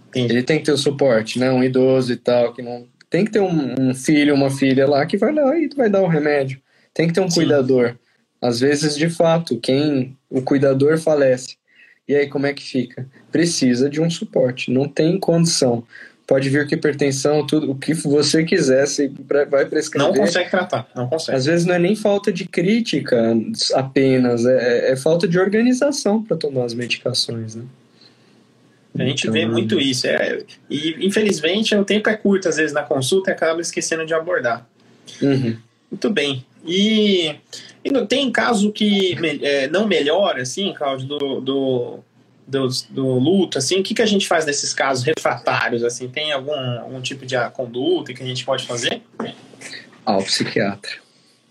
Entendi. 0.10 0.34
Ele 0.34 0.42
tem 0.42 0.58
que 0.58 0.66
ter 0.66 0.72
o 0.72 0.78
suporte, 0.78 1.38
né? 1.38 1.52
Um 1.52 1.64
idoso 1.64 2.12
e 2.12 2.16
tal, 2.16 2.54
que 2.54 2.64
não. 2.64 2.88
Tem 3.08 3.24
que 3.24 3.32
ter 3.32 3.40
um, 3.40 3.76
um 3.80 3.94
filho, 3.94 4.34
uma 4.34 4.50
filha 4.50 4.88
lá 4.88 5.06
que 5.06 5.16
vai 5.16 5.32
lá 5.32 5.56
e 5.58 5.70
vai 5.76 5.90
dar 5.90 6.02
o 6.02 6.08
remédio. 6.08 6.60
Tem 6.92 7.08
que 7.08 7.14
ter 7.14 7.22
um 7.22 7.30
Sim. 7.30 7.42
cuidador. 7.42 7.96
Às 8.42 8.60
vezes, 8.60 8.96
de 8.96 9.10
fato, 9.10 9.60
quem 9.60 10.18
o 10.30 10.42
cuidador 10.42 10.98
falece. 10.98 11.58
E 12.08 12.16
aí 12.16 12.28
como 12.28 12.48
é 12.48 12.54
que 12.54 12.64
fica? 12.64 13.06
Precisa 13.32 13.90
de 13.90 14.02
um 14.02 14.10
suporte, 14.10 14.72
não 14.72 14.88
tem 14.88 15.20
condição. 15.20 15.84
Pode 16.26 16.50
vir 16.50 16.68
com 16.68 16.76
hipertensão, 16.76 17.46
tudo 17.46 17.72
o 17.72 17.76
que 17.76 17.94
você 17.94 18.44
quiser, 18.44 18.88
você 18.88 19.12
vai 19.50 19.66
prescrever. 19.66 20.08
Não 20.08 20.16
consegue 20.16 20.50
tratar, 20.50 20.88
não 20.96 21.08
consegue. 21.08 21.38
Às 21.38 21.46
vezes 21.46 21.66
não 21.66 21.76
é 21.76 21.80
nem 21.80 21.96
falta 21.96 22.32
de 22.32 22.48
crítica 22.48 23.36
apenas, 23.74 24.46
é, 24.46 24.92
é 24.92 24.96
falta 24.96 25.28
de 25.28 25.40
organização 25.40 26.24
para 26.24 26.38
tomar 26.38 26.66
as 26.66 26.74
medicações, 26.74 27.56
né? 27.56 27.64
A 28.98 29.04
gente 29.04 29.24
então... 29.24 29.34
vê 29.34 29.46
muito 29.46 29.80
isso. 29.80 30.08
É, 30.08 30.44
e 30.70 31.06
infelizmente 31.06 31.76
o 31.76 31.86
tempo 31.86 32.10
é 32.10 32.16
curto, 32.16 32.50
às 32.50 32.58
vezes, 32.58 32.74
na 32.74 32.84
consulta 32.84 33.30
e 33.30 33.34
acaba 33.34 33.62
esquecendo 33.62 34.06
de 34.06 34.14
abordar. 34.14 34.68
Uhum. 35.22 35.58
Muito 35.92 36.10
bem. 36.10 36.46
E, 36.66 37.36
e 37.84 37.92
não, 37.92 38.06
tem 38.06 38.32
caso 38.32 38.72
que 38.72 39.18
é, 39.42 39.68
não 39.68 39.88
melhora, 39.88 40.42
assim, 40.42 40.74
Cláudio, 40.74 41.08
do, 41.08 41.42
do, 41.42 42.00
do, 42.48 42.68
do, 42.90 43.20
luto, 43.20 43.58
assim, 43.58 43.80
o 43.80 43.84
que, 43.84 43.94
que 43.94 44.02
a 44.02 44.06
gente 44.06 44.28
faz 44.28 44.46
nesses 44.46 44.74
casos 44.74 45.04
refratários, 45.04 45.84
assim? 45.84 46.08
Tem 46.10 46.32
algum, 46.32 46.54
algum 46.54 47.02
tipo 47.02 47.26
de 47.26 47.36
conduta 47.52 48.14
que 48.14 48.24
a 48.24 48.26
gente 48.26 48.44
pode 48.44 48.66
fazer? 48.66 49.02
Ao 50.06 50.22
psiquiatra. 50.24 50.92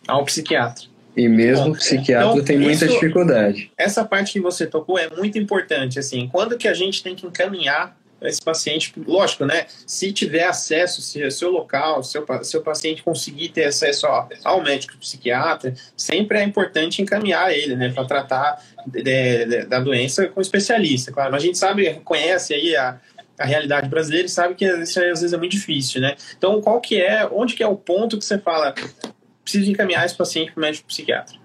Ao 0.07 0.25
psiquiatra. 0.25 0.87
E 1.17 1.29
mesmo 1.29 1.71
o 1.71 1.73
psiquiatra 1.73 2.33
então, 2.33 2.45
tem 2.45 2.59
muita 2.59 2.85
isso, 2.85 2.95
dificuldade. 2.95 3.73
Essa 3.77 4.05
parte 4.05 4.33
que 4.33 4.41
você 4.41 4.67
tocou 4.67 4.97
é 4.97 5.11
muito 5.11 5.37
importante, 5.37 5.99
assim, 5.99 6.29
quando 6.29 6.57
que 6.57 6.69
a 6.69 6.75
gente 6.75 7.03
tem 7.03 7.17
que 7.17 7.27
encaminhar 7.27 7.98
esse 8.23 8.43
paciente, 8.43 8.93
lógico, 9.07 9.45
né? 9.45 9.67
Se 9.87 10.13
tiver 10.13 10.45
acesso, 10.45 11.01
se 11.01 11.23
o 11.25 11.31
seu 11.31 11.51
local, 11.51 12.03
se 12.03 12.19
o 12.19 12.45
seu 12.45 12.63
paciente 12.63 13.03
conseguir 13.03 13.51
ter 13.51 13.65
acesso 13.67 14.07
ao, 14.07 14.29
ao 14.45 14.63
médico 14.63 14.97
psiquiatra, 14.99 15.75
sempre 15.97 16.39
é 16.39 16.43
importante 16.43 17.01
encaminhar 17.01 17.53
ele, 17.53 17.77
né, 17.77 17.91
para 17.91 18.05
tratar 18.05 18.63
de, 18.87 19.03
de, 19.03 19.65
da 19.67 19.79
doença 19.79 20.27
com 20.29 20.41
especialista, 20.41 21.13
claro. 21.13 21.31
Mas 21.31 21.43
a 21.43 21.47
gente 21.47 21.59
sabe, 21.59 21.95
conhece 22.05 22.55
aí 22.55 22.75
a, 22.75 22.99
a 23.39 23.45
realidade 23.45 23.89
brasileira 23.89 24.27
e 24.27 24.31
sabe 24.31 24.55
que 24.55 24.65
isso 24.65 24.99
às 24.99 25.21
vezes 25.21 25.33
é 25.33 25.37
muito 25.37 25.53
difícil, 25.53 26.01
né? 26.01 26.17
Então, 26.37 26.61
qual 26.61 26.81
que 26.81 27.01
é, 27.01 27.27
onde 27.31 27.55
que 27.55 27.63
é 27.63 27.69
o 27.69 27.77
ponto 27.77 28.19
que 28.19 28.25
você 28.25 28.39
fala, 28.39 28.75
preciso 29.45 29.71
encaminhar 29.71 30.05
esse 30.05 30.17
paciente 30.17 30.53
para 30.53 30.61
o 30.61 30.63
médico 30.63 30.89
psiquiatra? 30.89 31.38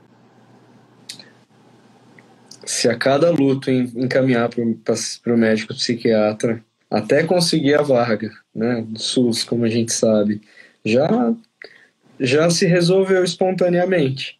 Se 2.65 2.87
a 2.87 2.95
cada 2.95 3.29
luto 3.31 3.69
encaminhar 3.69 4.49
para 4.49 5.33
o 5.33 5.37
médico 5.37 5.73
psiquiatra 5.73 6.63
até 6.89 7.23
conseguir 7.23 7.73
a 7.73 7.81
vaga, 7.81 8.31
né, 8.53 8.85
do 8.87 8.99
SUS, 8.99 9.43
como 9.43 9.65
a 9.65 9.69
gente 9.69 9.91
sabe, 9.91 10.41
já 10.85 11.33
já 12.19 12.49
se 12.49 12.65
resolveu 12.67 13.23
espontaneamente. 13.23 14.39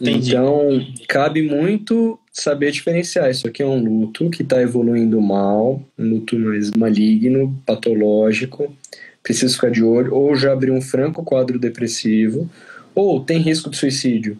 Entendi. 0.00 0.30
Então, 0.30 0.86
cabe 1.08 1.42
muito 1.42 2.18
saber 2.32 2.70
diferenciar. 2.70 3.28
Isso 3.28 3.48
aqui 3.48 3.62
é 3.62 3.66
um 3.66 3.82
luto 3.82 4.30
que 4.30 4.42
está 4.42 4.62
evoluindo 4.62 5.20
mal, 5.20 5.82
um 5.98 6.08
luto 6.08 6.38
mais 6.38 6.70
maligno, 6.70 7.60
patológico, 7.66 8.72
precisa 9.22 9.52
ficar 9.52 9.70
de 9.70 9.82
olho, 9.82 10.14
ou 10.14 10.36
já 10.36 10.52
abriu 10.52 10.72
um 10.72 10.80
franco 10.80 11.24
quadro 11.24 11.58
depressivo, 11.58 12.48
ou 12.94 13.24
tem 13.24 13.38
risco 13.38 13.68
de 13.68 13.76
suicídio 13.76 14.38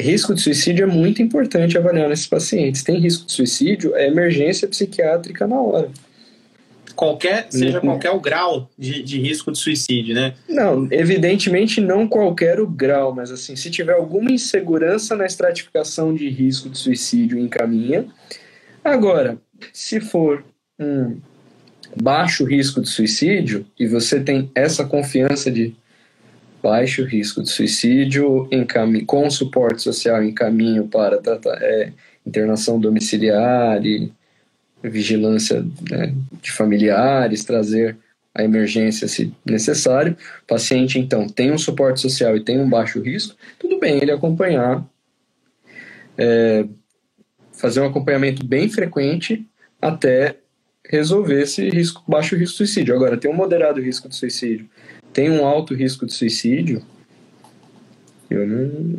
risco 0.00 0.34
de 0.34 0.40
suicídio 0.40 0.84
é 0.84 0.86
muito 0.86 1.22
importante 1.22 1.76
avaliar 1.76 2.08
nesses 2.08 2.26
pacientes. 2.26 2.82
Tem 2.82 2.98
risco 2.98 3.26
de 3.26 3.32
suicídio, 3.32 3.94
é 3.94 4.06
emergência 4.06 4.66
psiquiátrica 4.66 5.46
na 5.46 5.60
hora. 5.60 5.90
Qualquer, 6.94 7.46
seja 7.48 7.78
uhum. 7.78 7.86
qualquer 7.86 8.10
o 8.10 8.20
grau 8.20 8.68
de, 8.76 9.02
de 9.02 9.18
risco 9.18 9.50
de 9.50 9.58
suicídio, 9.58 10.14
né? 10.14 10.34
Não, 10.48 10.86
evidentemente 10.90 11.80
não 11.80 12.06
qualquer 12.06 12.60
o 12.60 12.66
grau, 12.66 13.14
mas 13.14 13.30
assim, 13.30 13.56
se 13.56 13.70
tiver 13.70 13.94
alguma 13.94 14.30
insegurança 14.30 15.16
na 15.16 15.24
estratificação 15.24 16.14
de 16.14 16.28
risco 16.28 16.68
de 16.68 16.76
suicídio, 16.76 17.38
encaminha. 17.38 18.06
Agora, 18.84 19.38
se 19.72 20.00
for 20.00 20.44
um 20.78 21.16
baixo 21.96 22.44
risco 22.44 22.80
de 22.80 22.88
suicídio 22.88 23.64
e 23.78 23.86
você 23.86 24.20
tem 24.20 24.50
essa 24.54 24.84
confiança 24.84 25.50
de 25.50 25.74
baixo 26.62 27.04
risco 27.04 27.42
de 27.42 27.50
suicídio, 27.50 28.48
com 29.06 29.30
suporte 29.30 29.82
social 29.82 30.22
em 30.22 30.32
caminho 30.32 30.86
para 30.86 31.18
tratar, 31.18 31.58
é, 31.62 31.92
internação 32.26 32.78
domiciliar 32.78 33.84
e 33.84 34.12
vigilância 34.82 35.64
né, 35.90 36.14
de 36.40 36.52
familiares, 36.52 37.44
trazer 37.44 37.96
a 38.34 38.44
emergência 38.44 39.08
se 39.08 39.32
necessário. 39.44 40.16
O 40.42 40.46
paciente, 40.46 40.98
então, 40.98 41.28
tem 41.28 41.50
um 41.50 41.58
suporte 41.58 42.00
social 42.00 42.36
e 42.36 42.44
tem 42.44 42.58
um 42.58 42.68
baixo 42.68 43.00
risco, 43.00 43.34
tudo 43.58 43.78
bem 43.78 43.98
ele 44.00 44.12
acompanhar, 44.12 44.84
é, 46.16 46.64
fazer 47.52 47.80
um 47.80 47.86
acompanhamento 47.86 48.44
bem 48.44 48.68
frequente 48.68 49.46
até 49.80 50.36
resolver 50.88 51.42
esse 51.42 51.68
risco, 51.68 52.02
baixo 52.06 52.36
risco 52.36 52.52
de 52.52 52.58
suicídio. 52.58 52.94
Agora, 52.94 53.16
tem 53.16 53.30
um 53.30 53.34
moderado 53.34 53.80
risco 53.80 54.08
de 54.08 54.16
suicídio 54.16 54.68
tem 55.12 55.30
um 55.30 55.44
alto 55.46 55.74
risco 55.74 56.06
de 56.06 56.12
suicídio, 56.12 56.82
eu 58.30 58.46
não 58.46 58.98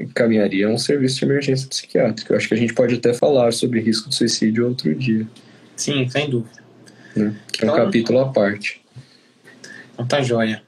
encaminharia 0.00 0.68
um 0.68 0.78
serviço 0.78 1.18
de 1.18 1.24
emergência 1.24 1.68
psiquiátrica. 1.68 2.32
Eu 2.32 2.36
acho 2.36 2.46
que 2.46 2.54
a 2.54 2.56
gente 2.56 2.72
pode 2.72 2.94
até 2.94 3.12
falar 3.12 3.52
sobre 3.52 3.80
risco 3.80 4.08
de 4.08 4.14
suicídio 4.14 4.68
outro 4.68 4.94
dia. 4.94 5.26
Sim, 5.74 6.08
sem 6.08 6.30
dúvida. 6.30 6.62
Né? 7.16 7.34
Que 7.52 7.64
então, 7.64 7.70
é 7.70 7.72
um 7.72 7.74
então- 7.74 7.86
capítulo 7.86 8.20
à 8.20 8.28
parte. 8.32 8.80
Então 9.94 10.06
tá 10.06 10.22
joia. 10.22 10.62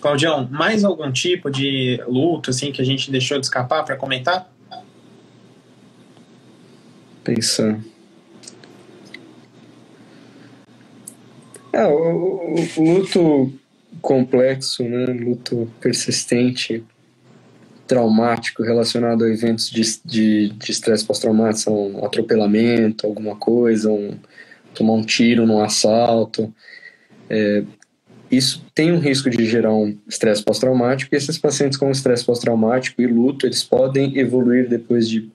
Claudião, 0.00 0.48
mais 0.50 0.82
algum 0.82 1.12
tipo 1.12 1.50
de 1.50 2.02
luto 2.08 2.50
assim 2.50 2.72
que 2.72 2.80
a 2.80 2.84
gente 2.84 3.10
deixou 3.10 3.38
de 3.38 3.46
escapar 3.46 3.84
para 3.84 3.96
comentar? 3.96 4.50
Pensando. 7.22 7.84
Ah, 11.72 11.88
o, 11.88 12.56
o, 12.56 12.80
o 12.80 12.94
luto 12.94 13.52
complexo, 14.00 14.82
né? 14.84 15.06
luto 15.06 15.70
persistente, 15.80 16.84
traumático 17.86 18.62
relacionado 18.62 19.24
a 19.24 19.28
eventos 19.28 19.70
de 19.70 20.52
estresse 20.68 21.04
pós-traumático, 21.04 21.70
um 21.70 22.04
atropelamento, 22.04 23.06
alguma 23.06 23.36
coisa, 23.36 23.90
um, 23.90 24.16
tomar 24.74 24.94
um 24.94 25.02
tiro 25.02 25.46
num 25.46 25.62
assalto. 25.62 26.52
É, 27.28 27.64
isso 28.30 28.64
tem 28.74 28.92
um 28.92 28.98
risco 28.98 29.28
de 29.28 29.44
gerar 29.44 29.74
um 29.74 29.98
estresse 30.08 30.42
pós-traumático 30.42 31.14
e 31.14 31.18
esses 31.18 31.36
pacientes 31.36 31.76
com 31.76 31.90
estresse 31.90 32.24
pós-traumático 32.24 33.02
e 33.02 33.06
luto, 33.06 33.46
eles 33.46 33.62
podem 33.62 34.16
evoluir 34.18 34.68
depois 34.68 35.06
de 35.06 35.30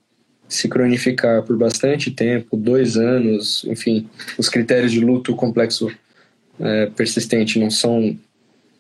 se 0.50 0.68
cronificar 0.68 1.44
por 1.44 1.58
bastante 1.58 2.10
tempo, 2.10 2.58
dois 2.58 2.98
anos, 2.98 3.66
enfim, 3.66 4.10
os 4.38 4.50
critérios 4.50 4.92
de 4.92 5.00
luto 5.00 5.36
complexo 5.36 5.92
é, 6.60 6.88
persistente 6.88 7.60
não 7.60 7.70
são 7.70 8.18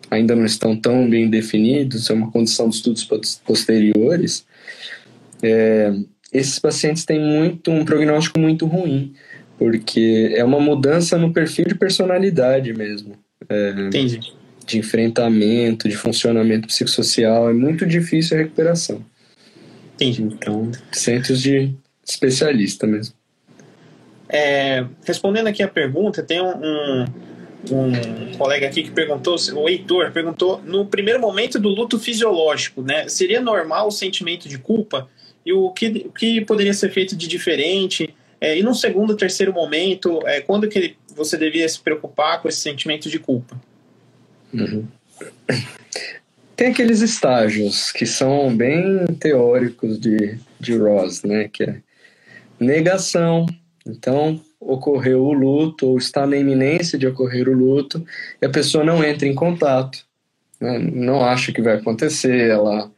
ainda 0.10 0.36
não 0.36 0.46
estão 0.46 0.76
tão 0.76 1.10
bem 1.10 1.30
definidos, 1.30 2.10
é 2.10 2.13
uma 2.13 2.32
condição 2.32 2.70
de 2.70 2.76
estudos 2.76 3.04
posteriores, 3.46 4.46
é, 5.41 5.93
esses 6.32 6.60
pacientes 6.60 7.06
têm 7.06 7.20
muito 7.20 7.72
um 7.72 7.86
prognóstico 7.86 8.39
muito 8.39 8.65
ruim, 8.65 9.13
porque 9.58 10.34
é 10.36 10.43
uma 10.43 10.60
mudança 10.60 11.17
no 11.17 11.32
perfil 11.32 11.65
de 11.65 11.76
personalidade 11.76 12.74
mesmo. 12.74 13.13
É, 13.48 13.72
Entendi. 13.72 14.20
De 14.65 14.78
enfrentamento, 14.78 15.88
de 15.88 15.96
funcionamento 15.96 16.67
psicossocial, 16.67 17.50
é 17.50 17.54
muito 17.54 17.86
difícil 17.86 18.36
a 18.38 18.41
recuperação. 18.41 19.04
Entendi. 19.96 20.24
Então, 20.24 20.72
centros 20.91 21.41
de 21.41 21.74
especialista 22.06 22.86
mesmo. 22.86 23.15
É, 24.30 24.86
respondendo 25.06 25.48
aqui 25.48 25.63
a 25.63 25.67
pergunta, 25.67 26.22
tem 26.22 26.41
um, 26.41 26.50
um, 26.50 27.06
um, 27.72 28.38
colega 28.38 28.67
aqui 28.67 28.84
que 28.84 28.91
perguntou, 28.91 29.36
o 29.56 29.67
Heitor 29.67 30.12
perguntou, 30.12 30.62
no 30.63 30.86
primeiro 30.86 31.20
momento 31.20 31.60
do 31.60 31.70
luto 31.70 32.00
fisiológico, 32.00 32.82
né, 32.82 33.08
seria 33.08 33.41
normal 33.41 33.88
o 33.88 33.91
sentimento 33.91 34.48
de 34.48 34.58
culpa? 34.58 35.10
E 35.46 35.54
o 35.54 35.72
que, 35.72 36.06
o 36.08 36.12
que 36.12 36.41
poderia 36.41 36.74
ser 36.74 36.91
feito 36.91 37.15
de 37.15 37.28
diferente? 37.28 38.13
É, 38.39 38.58
e 38.58 38.63
no 38.63 38.76
segundo, 38.76 39.15
terceiro 39.15 39.54
momento, 39.54 40.22
é, 40.28 40.41
quando 40.41 40.67
que 40.67 40.96
você 41.15 41.38
devia 41.38 41.67
se 41.67 41.80
preocupar 41.80 42.41
com 42.41 42.48
esse 42.48 42.60
sentimento 42.60 43.10
de 43.10 43.17
culpa? 43.17 43.60
Uhum. 44.54 44.86
Tem 46.56 46.70
aqueles 46.70 47.02
estágios 47.02 47.91
que 47.91 48.06
são 48.06 48.56
bem 48.56 49.06
teóricos 49.20 50.00
de, 50.00 50.38
de 50.60 50.78
Ross, 50.78 51.24
né? 51.24 51.50
Que 51.52 51.63
é 51.63 51.82
negação. 52.60 53.46
Então, 53.86 54.41
ocorreu 54.67 55.23
o 55.23 55.32
luto, 55.32 55.88
ou 55.88 55.97
está 55.97 56.27
na 56.27 56.36
iminência 56.36 56.99
de 56.99 57.08
ocorrer 57.08 57.47
o 57.47 57.53
luto, 57.53 58.06
e 58.41 58.45
a 58.45 58.49
pessoa 58.49 58.84
não 58.84 59.03
entra 59.03 59.25
em 59.25 59.34
contato, 59.34 60.06
né? 60.60 60.77
não 60.77 61.23
acha 61.23 61.53
que 61.53 61.62
vai 61.62 61.77
acontecer, 61.77 62.49
ela, 62.49 62.91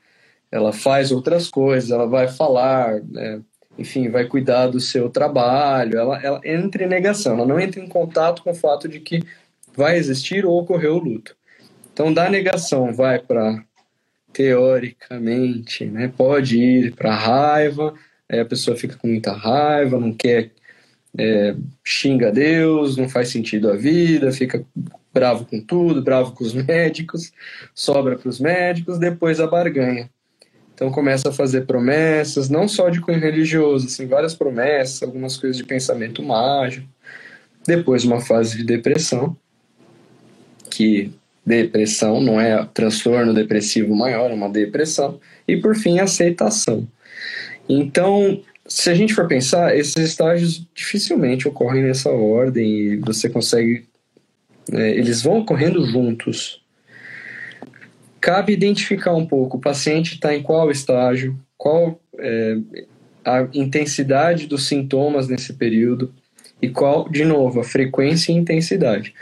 ela 0.52 0.74
faz 0.74 1.12
outras 1.12 1.48
coisas, 1.48 1.92
ela 1.92 2.08
vai 2.08 2.28
falar, 2.28 3.02
né? 3.04 3.40
enfim, 3.78 4.10
vai 4.10 4.26
cuidar 4.26 4.68
do 4.68 4.80
seu 4.80 5.10
trabalho, 5.10 6.00
ela, 6.00 6.20
ela 6.22 6.42
entra 6.44 6.84
em 6.84 6.88
negação, 6.88 7.36
ela 7.36 7.46
não 7.46 7.60
entra 7.60 7.80
em 7.80 7.88
contato 7.88 8.44
com 8.44 8.50
o 8.50 8.56
fato 8.56 8.90
de 8.90 9.00
que 9.00 9.22
vai 9.76 9.98
existir 9.98 10.46
ou 10.46 10.60
ocorreu 10.60 10.96
o 10.96 11.04
luto. 11.04 11.38
Então, 11.94 12.12
da 12.12 12.30
negação 12.30 12.92
vai 12.92 13.20
para, 13.20 13.64
teoricamente, 14.34 15.86
né, 15.86 16.12
pode 16.18 16.58
ir 16.58 16.96
para 16.96 17.14
raiva, 17.14 17.94
aí 18.28 18.40
a 18.40 18.46
pessoa 18.46 18.76
fica 18.76 18.98
com 18.98 19.08
muita 19.08 19.34
raiva, 19.34 20.00
não 20.00 20.14
quer, 20.14 20.52
é, 21.20 21.56
xinga 21.84 22.32
Deus, 22.32 22.96
não 22.96 23.10
faz 23.10 23.28
sentido 23.28 23.70
a 23.70 23.76
vida, 23.76 24.32
fica 24.32 24.66
bravo 25.14 25.46
com 25.46 25.60
tudo, 25.60 26.02
bravo 26.02 26.32
com 26.32 26.44
os 26.44 26.54
médicos, 26.56 27.34
sobra 27.76 28.18
para 28.18 28.30
os 28.30 28.40
médicos, 28.40 28.98
depois 28.98 29.40
a 29.40 29.48
barganha. 29.48 30.10
Então 30.74 30.90
começa 30.90 31.28
a 31.28 31.34
fazer 31.34 31.66
promessas, 31.66 32.50
não 32.50 32.66
só 32.66 32.88
de 32.90 33.02
cunho 33.02 33.20
religioso, 33.20 33.88
assim, 33.88 34.08
várias 34.08 34.34
promessas, 34.34 35.04
algumas 35.04 35.36
coisas 35.36 35.58
de 35.58 35.66
pensamento 35.66 36.24
mágico. 36.24 36.88
Depois 37.68 38.06
uma 38.06 38.22
fase 38.22 38.56
de 38.56 38.64
depressão, 38.64 39.36
que 40.72 41.12
depressão, 41.46 42.22
não 42.22 42.40
é 42.40 42.64
transtorno 42.74 43.34
depressivo 43.34 43.94
maior, 43.94 44.32
é 44.32 44.34
uma 44.34 44.48
depressão. 44.48 45.20
E 45.46 45.58
por 45.58 45.76
fim, 45.76 46.00
aceitação. 46.00 46.88
Então, 47.68 48.42
se 48.70 48.90
a 48.92 48.94
gente 48.94 49.16
for 49.16 49.28
pensar, 49.28 49.76
esses 49.76 49.98
estágios 49.98 50.64
dificilmente 50.76 51.48
ocorrem 51.48 51.84
nessa 51.84 52.12
ordem 52.12 52.70
e 52.70 52.98
você 52.98 53.28
consegue. 53.28 53.88
É, 54.72 54.92
eles 54.92 55.24
vão 55.24 55.40
ocorrendo 55.40 55.84
juntos. 55.88 56.64
Cabe 58.22 58.54
identificar 58.54 59.16
um 59.16 59.26
pouco 59.26 59.58
o 59.58 59.62
paciente 59.62 60.14
está 60.14 60.36
em 60.36 60.44
qual 60.44 60.70
estágio, 60.70 61.40
qual 61.58 62.00
é, 62.20 62.58
a 63.26 63.48
intensidade 63.54 64.46
dos 64.46 64.68
sintomas 64.68 65.28
nesse 65.28 65.54
período 65.54 66.14
e 66.62 66.70
qual, 66.70 67.10
de 67.10 67.26
novo, 67.26 67.60
a 67.60 67.64
frequência 67.64 68.32
e 68.32 68.36
intensidade. 68.36 69.16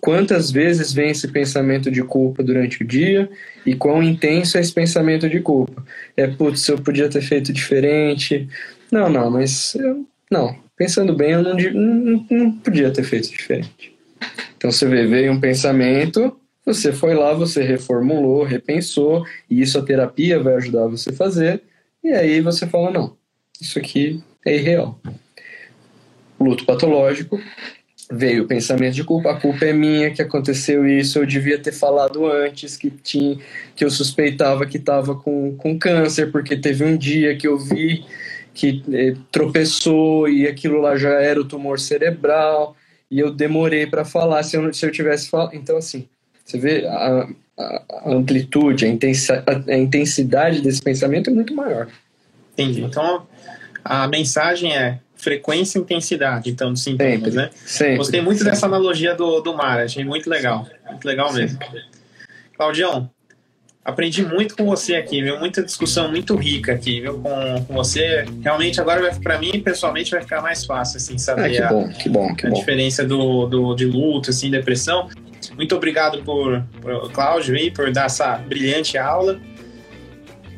Quantas 0.00 0.50
vezes 0.50 0.92
vem 0.92 1.10
esse 1.10 1.28
pensamento 1.28 1.90
de 1.90 2.02
culpa 2.02 2.42
durante 2.42 2.82
o 2.82 2.86
dia 2.86 3.28
e 3.66 3.74
quão 3.74 4.02
intenso 4.02 4.56
é 4.56 4.60
esse 4.60 4.72
pensamento 4.72 5.28
de 5.28 5.40
culpa? 5.40 5.84
É, 6.16 6.26
putz, 6.26 6.66
eu 6.66 6.78
podia 6.78 7.10
ter 7.10 7.20
feito 7.20 7.52
diferente. 7.52 8.48
Não, 8.90 9.10
não, 9.10 9.30
mas 9.30 9.76
não. 10.30 10.56
Pensando 10.74 11.14
bem, 11.14 11.32
eu 11.32 11.42
não, 11.42 11.54
não, 11.54 12.26
não 12.30 12.52
podia 12.52 12.90
ter 12.90 13.04
feito 13.04 13.28
diferente. 13.28 13.94
Então 14.56 14.72
você 14.72 14.86
vê, 14.86 15.06
veio 15.06 15.32
um 15.32 15.40
pensamento, 15.40 16.34
você 16.64 16.90
foi 16.90 17.14
lá, 17.14 17.34
você 17.34 17.62
reformulou, 17.62 18.44
repensou, 18.44 19.26
e 19.50 19.60
isso 19.60 19.78
a 19.78 19.82
terapia 19.82 20.40
vai 20.40 20.54
ajudar 20.54 20.86
você 20.86 21.10
a 21.10 21.14
fazer, 21.14 21.62
e 22.02 22.08
aí 22.10 22.40
você 22.40 22.66
fala: 22.66 22.90
não, 22.90 23.16
isso 23.60 23.78
aqui 23.78 24.22
é 24.44 24.56
irreal. 24.56 24.98
Luto 26.40 26.64
patológico, 26.64 27.40
veio 28.10 28.44
o 28.44 28.46
pensamento 28.46 28.94
de 28.94 29.04
culpa, 29.04 29.32
a 29.32 29.40
culpa 29.40 29.66
é 29.66 29.72
minha 29.72 30.10
que 30.10 30.22
aconteceu 30.22 30.86
isso, 30.86 31.18
eu 31.18 31.26
devia 31.26 31.58
ter 31.58 31.72
falado 31.72 32.26
antes 32.26 32.76
que 32.76 32.90
tinha 32.90 33.38
que 33.76 33.84
eu 33.84 33.90
suspeitava 33.90 34.66
que 34.66 34.78
estava 34.78 35.14
com, 35.14 35.54
com 35.56 35.78
câncer, 35.78 36.32
porque 36.32 36.56
teve 36.56 36.84
um 36.84 36.96
dia 36.96 37.36
que 37.36 37.46
eu 37.46 37.58
vi 37.58 38.04
que 38.54 38.82
eh, 38.92 39.14
tropeçou 39.30 40.28
e 40.28 40.46
aquilo 40.46 40.80
lá 40.80 40.96
já 40.96 41.10
era 41.10 41.40
o 41.40 41.44
tumor 41.44 41.78
cerebral 41.78 42.74
e 43.10 43.20
eu 43.20 43.30
demorei 43.30 43.86
para 43.86 44.04
falar 44.04 44.42
se 44.42 44.56
eu, 44.56 44.72
se 44.72 44.84
eu 44.84 44.90
tivesse 44.90 45.28
falado. 45.30 45.54
Então, 45.54 45.76
assim, 45.76 46.08
você 46.44 46.58
vê 46.58 46.86
a, 46.86 47.28
a, 47.56 48.02
amplitude, 48.06 48.84
a, 48.84 48.88
intensa, 48.88 49.44
a, 49.46 49.72
a 49.72 49.78
intensidade 49.78 50.60
desse 50.60 50.82
pensamento 50.82 51.30
é 51.30 51.32
muito 51.32 51.54
maior. 51.54 51.88
Entendi. 52.52 52.82
Então, 52.82 53.26
a 53.84 54.08
mensagem 54.08 54.76
é 54.76 54.98
frequência 55.18 55.78
e 55.78 55.82
intensidade, 55.82 56.48
então, 56.48 56.72
dos 56.72 56.82
sintomas, 56.82 57.14
sempre, 57.14 57.30
né? 57.32 57.50
Sempre, 57.66 57.96
Gostei 57.96 58.22
muito 58.22 58.38
sempre. 58.38 58.52
dessa 58.52 58.66
analogia 58.66 59.14
do, 59.14 59.40
do 59.40 59.54
mar, 59.54 59.80
achei 59.80 60.04
muito 60.04 60.30
legal. 60.30 60.66
Muito 60.88 61.04
legal 61.04 61.32
mesmo. 61.32 61.58
Claudião, 62.56 63.10
aprendi 63.84 64.24
muito 64.24 64.56
com 64.56 64.64
você 64.64 64.94
aqui, 64.94 65.20
viu? 65.20 65.38
Muita 65.38 65.62
discussão 65.62 66.08
muito 66.08 66.36
rica 66.36 66.72
aqui, 66.72 67.00
viu? 67.00 67.14
Com, 67.14 67.64
com 67.66 67.74
você. 67.74 68.24
Realmente, 68.42 68.80
agora, 68.80 69.12
para 69.22 69.38
mim, 69.38 69.60
pessoalmente, 69.60 70.12
vai 70.12 70.22
ficar 70.22 70.40
mais 70.40 70.64
fácil, 70.64 70.98
assim, 70.98 71.18
saber 71.18 71.44
ah, 71.44 71.50
que 71.50 71.62
a, 71.62 71.68
bom, 71.68 71.88
que 71.88 72.08
bom, 72.08 72.34
que 72.34 72.46
a 72.46 72.50
bom. 72.50 72.56
diferença 72.56 73.04
do, 73.04 73.46
do, 73.46 73.74
de 73.74 73.84
luto, 73.84 74.30
assim, 74.30 74.50
depressão. 74.50 75.08
Muito 75.56 75.74
obrigado 75.74 76.22
por, 76.22 76.62
por 76.80 77.10
Cláudio 77.12 77.56
aí, 77.56 77.70
por 77.70 77.90
dar 77.90 78.06
essa 78.06 78.36
brilhante 78.36 78.96
aula. 78.96 79.40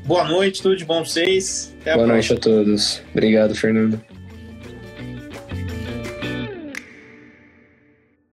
Boa 0.04 0.24
noite, 0.24 0.60
tudo 0.60 0.76
de 0.76 0.84
bom 0.84 1.02
pra 1.02 1.10
vocês. 1.10 1.74
Até 1.80 1.94
Boa 1.94 2.06
noite 2.06 2.32
a 2.32 2.36
todos. 2.36 3.02
Obrigado, 3.12 3.54
Fernando. 3.54 4.00